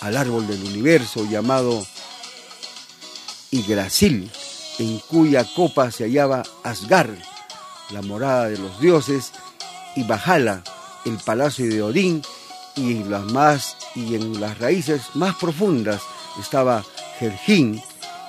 [0.00, 1.84] al árbol del universo llamado
[3.50, 4.30] Yggdrasil,
[4.78, 7.16] en cuya copa se hallaba Asgard,
[7.90, 9.32] la morada de los dioses,
[9.96, 10.62] y Bajala,
[11.04, 12.22] el palacio de Odín,
[12.76, 16.00] y en las más y en las raíces más profundas
[16.40, 16.84] estaba
[17.18, 17.82] Jerjín,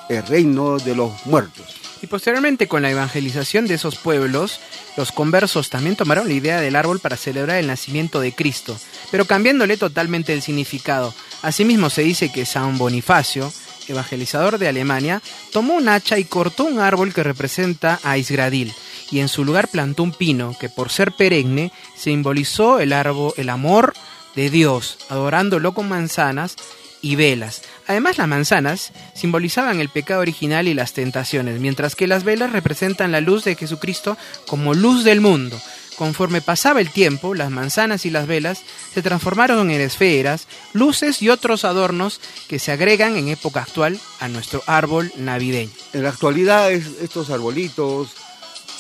[0.10, 1.84] el reino de los muertos.
[2.02, 4.60] Y posteriormente con la evangelización de esos pueblos,
[4.98, 8.78] los conversos también tomaron la idea del árbol para celebrar el nacimiento de Cristo,
[9.10, 11.14] pero cambiándole totalmente el significado.
[11.42, 13.54] Asimismo se dice que San Bonifacio,
[13.88, 15.22] evangelizador de Alemania,
[15.54, 18.74] tomó un hacha y cortó un árbol que representa a Isgradil,
[19.12, 23.50] y en su lugar plantó un pino que por ser perenne simbolizó el árbol, el
[23.50, 23.94] amor
[24.36, 26.56] de Dios, adorándolo con manzanas
[27.02, 27.62] y velas.
[27.86, 33.12] Además, las manzanas simbolizaban el pecado original y las tentaciones, mientras que las velas representan
[33.12, 35.62] la luz de Jesucristo como luz del mundo.
[35.98, 41.30] Conforme pasaba el tiempo, las manzanas y las velas se transformaron en esferas, luces y
[41.30, 45.72] otros adornos que se agregan en época actual a nuestro árbol navideño.
[45.92, 48.16] En la actualidad estos arbolitos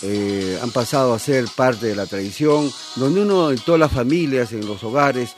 [0.04, 4.51] eh, han pasado a ser parte de la tradición, donde uno en todas las familias,
[4.51, 5.36] en los hogares,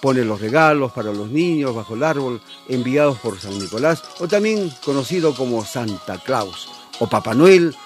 [0.00, 4.72] pone los regalos para los niños bajo el árbol enviados por San Nicolás, o también
[4.84, 6.68] conocido como Santa Claus,
[7.00, 7.76] o Papá Noel,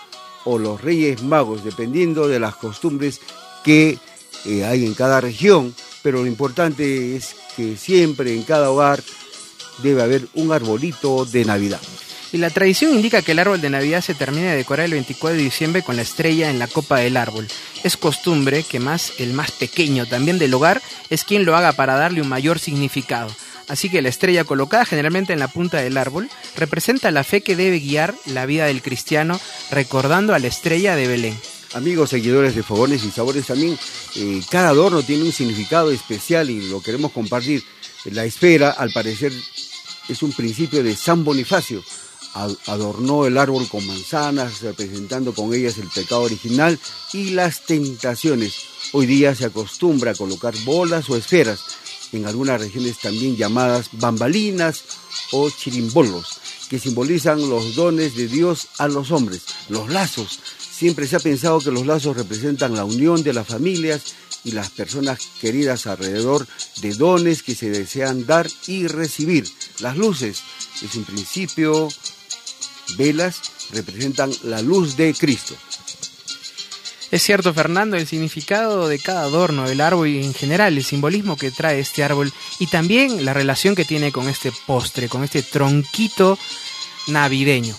[0.44, 3.20] o los Reyes Magos, dependiendo de las costumbres
[3.64, 3.98] que
[4.44, 9.02] eh, hay en cada región, pero lo importante es que siempre en cada hogar
[9.82, 11.80] debe haber un arbolito de Navidad.
[12.32, 15.36] Y la tradición indica que el árbol de Navidad se termina de decorar el 24
[15.36, 17.46] de diciembre con la estrella en la copa del árbol.
[17.84, 21.96] Es costumbre que más el más pequeño también del hogar es quien lo haga para
[21.96, 23.30] darle un mayor significado.
[23.68, 27.56] Así que la estrella colocada generalmente en la punta del árbol representa la fe que
[27.56, 31.38] debe guiar la vida del cristiano, recordando a la estrella de Belén.
[31.74, 33.76] Amigos seguidores de Fogones y Sabores también,
[34.14, 37.62] eh, cada adorno tiene un significado especial y lo queremos compartir.
[38.04, 39.32] La esfera, al parecer,
[40.08, 41.82] es un principio de San Bonifacio.
[42.66, 46.78] Adornó el árbol con manzanas, representando con ellas el pecado original
[47.14, 48.54] y las tentaciones.
[48.92, 51.60] Hoy día se acostumbra a colocar bolas o esferas
[52.12, 54.84] en algunas regiones también llamadas bambalinas
[55.32, 60.40] o chirimbolos, que simbolizan los dones de Dios a los hombres, los lazos.
[60.58, 64.14] Siempre se ha pensado que los lazos representan la unión de las familias
[64.44, 66.46] y las personas queridas alrededor
[66.80, 69.48] de dones que se desean dar y recibir.
[69.80, 70.42] Las luces
[70.82, 71.88] es un principio,
[72.96, 73.40] velas
[73.72, 75.54] representan la luz de Cristo.
[77.10, 81.36] Es cierto, Fernando, el significado de cada adorno del árbol y en general el simbolismo
[81.36, 85.42] que trae este árbol y también la relación que tiene con este postre, con este
[85.42, 86.36] tronquito
[87.06, 87.76] navideño.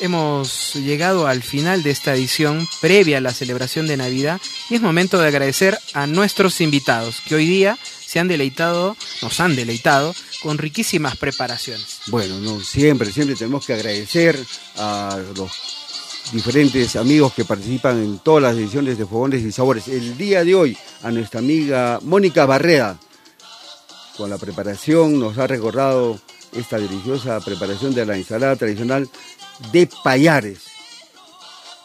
[0.00, 4.40] Hemos llegado al final de esta edición previa a la celebración de Navidad
[4.70, 7.78] y es momento de agradecer a nuestros invitados que hoy día
[8.14, 11.98] se han deleitado, nos han deleitado con riquísimas preparaciones.
[12.06, 14.38] Bueno, no, siempre, siempre tenemos que agradecer
[14.76, 15.50] a los
[16.30, 19.88] diferentes amigos que participan en todas las ediciones de Fogones y Sabores.
[19.88, 22.96] El día de hoy a nuestra amiga Mónica Barrea,
[24.16, 26.20] con la preparación, nos ha recordado
[26.52, 29.08] esta deliciosa preparación de la ensalada tradicional
[29.72, 30.73] de payares.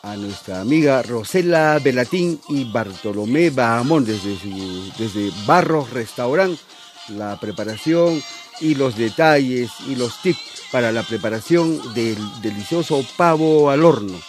[0.02, 4.38] A nuestra amiga Rosela Belatín y Bartolomé Bahamón desde,
[4.98, 6.58] desde Barros Restaurant,
[7.10, 8.22] la preparación
[8.62, 14.20] y los detalles y los tips para la preparación del delicioso pavo al horno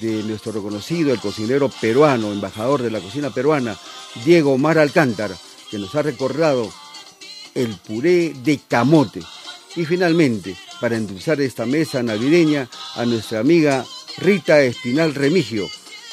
[0.00, 3.76] de nuestro reconocido, el cocinero peruano, embajador de la cocina peruana,
[4.24, 5.36] Diego Mar Alcántara,
[5.70, 6.72] que nos ha recordado
[7.54, 9.20] el puré de camote.
[9.76, 13.84] Y finalmente, para endulzar esta mesa navideña, a nuestra amiga
[14.18, 15.68] Rita Espinal Remigio,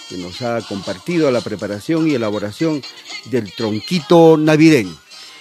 [0.08, 2.82] que nos ha compartido la preparación y elaboración
[3.26, 4.96] del tronquito navideño.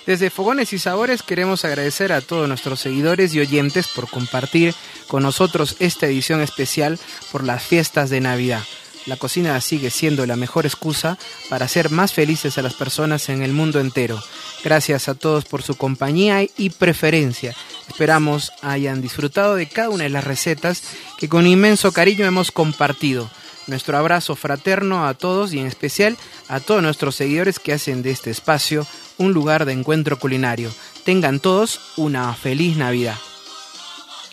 [0.07, 4.75] Desde Fogones y Sabores queremos agradecer a todos nuestros seguidores y oyentes por compartir
[5.07, 6.99] con nosotros esta edición especial
[7.31, 8.63] por las fiestas de Navidad.
[9.05, 13.43] La cocina sigue siendo la mejor excusa para hacer más felices a las personas en
[13.43, 14.23] el mundo entero.
[14.65, 17.55] Gracias a todos por su compañía y preferencia.
[17.89, 20.83] Esperamos hayan disfrutado de cada una de las recetas
[21.19, 23.29] que con inmenso cariño hemos compartido.
[23.67, 26.17] Nuestro abrazo fraterno a todos y en especial
[26.49, 28.87] a todos nuestros seguidores que hacen de este espacio
[29.19, 30.71] un lugar de encuentro culinario.
[31.05, 33.17] Tengan todos una feliz Navidad.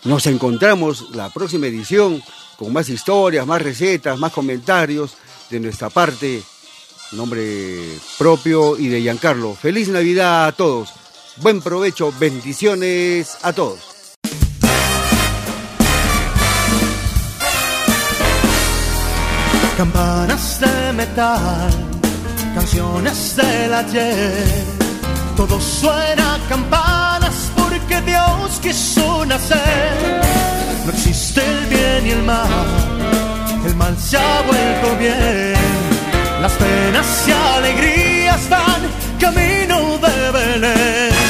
[0.04, 2.22] Nos encontramos la próxima edición
[2.58, 5.16] con más historias, más recetas, más comentarios
[5.50, 6.42] de nuestra parte,
[7.12, 9.56] nombre propio y de Giancarlo.
[9.56, 10.94] Feliz Navidad a todos.
[11.38, 13.80] Buen provecho, bendiciones a todos.
[19.78, 21.70] Campanas de metal,
[22.56, 24.76] canciones del ayer
[25.36, 30.22] todo suena campanas porque Dios quiso nacer.
[30.86, 32.48] No existe el bien y el mal,
[33.66, 35.56] el mal se ha vuelto bien.
[36.42, 38.82] Las penas y alegrías van
[39.20, 41.25] camino de Belén.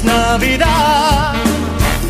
[0.00, 1.34] Es Navidad.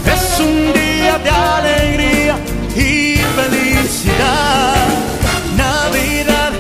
[0.07, 2.37] Es un día de alegría
[2.75, 4.75] y felicidad.
[5.57, 6.53] Navidad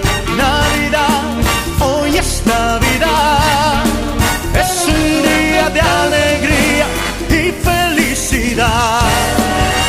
[4.54, 6.86] es un día de alegría
[7.28, 9.00] y felicidad.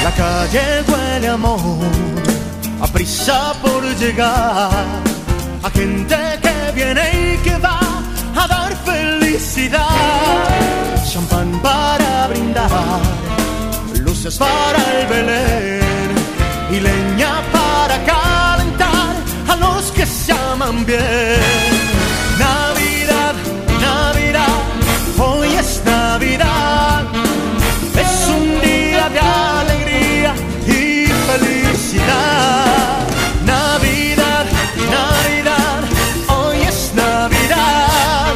[0.04, 1.60] La calle huele amor,
[2.82, 4.86] a prisa por llegar,
[5.64, 7.80] a gente que viene y que va
[8.36, 9.88] a dar felicidad.
[11.72, 13.00] Para brindar,
[14.04, 16.12] luces para el Belén
[16.70, 19.16] y leña para calentar
[19.48, 21.40] a los que se aman bien.
[22.38, 23.36] Navidad,
[23.80, 24.58] Navidad,
[25.18, 27.06] hoy es Navidad.
[28.04, 30.34] Es un día de alegría
[30.68, 33.08] y felicidad.
[33.46, 34.46] Navidad,
[34.98, 35.82] Navidad,
[36.36, 38.34] hoy es Navidad.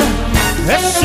[0.78, 1.05] Es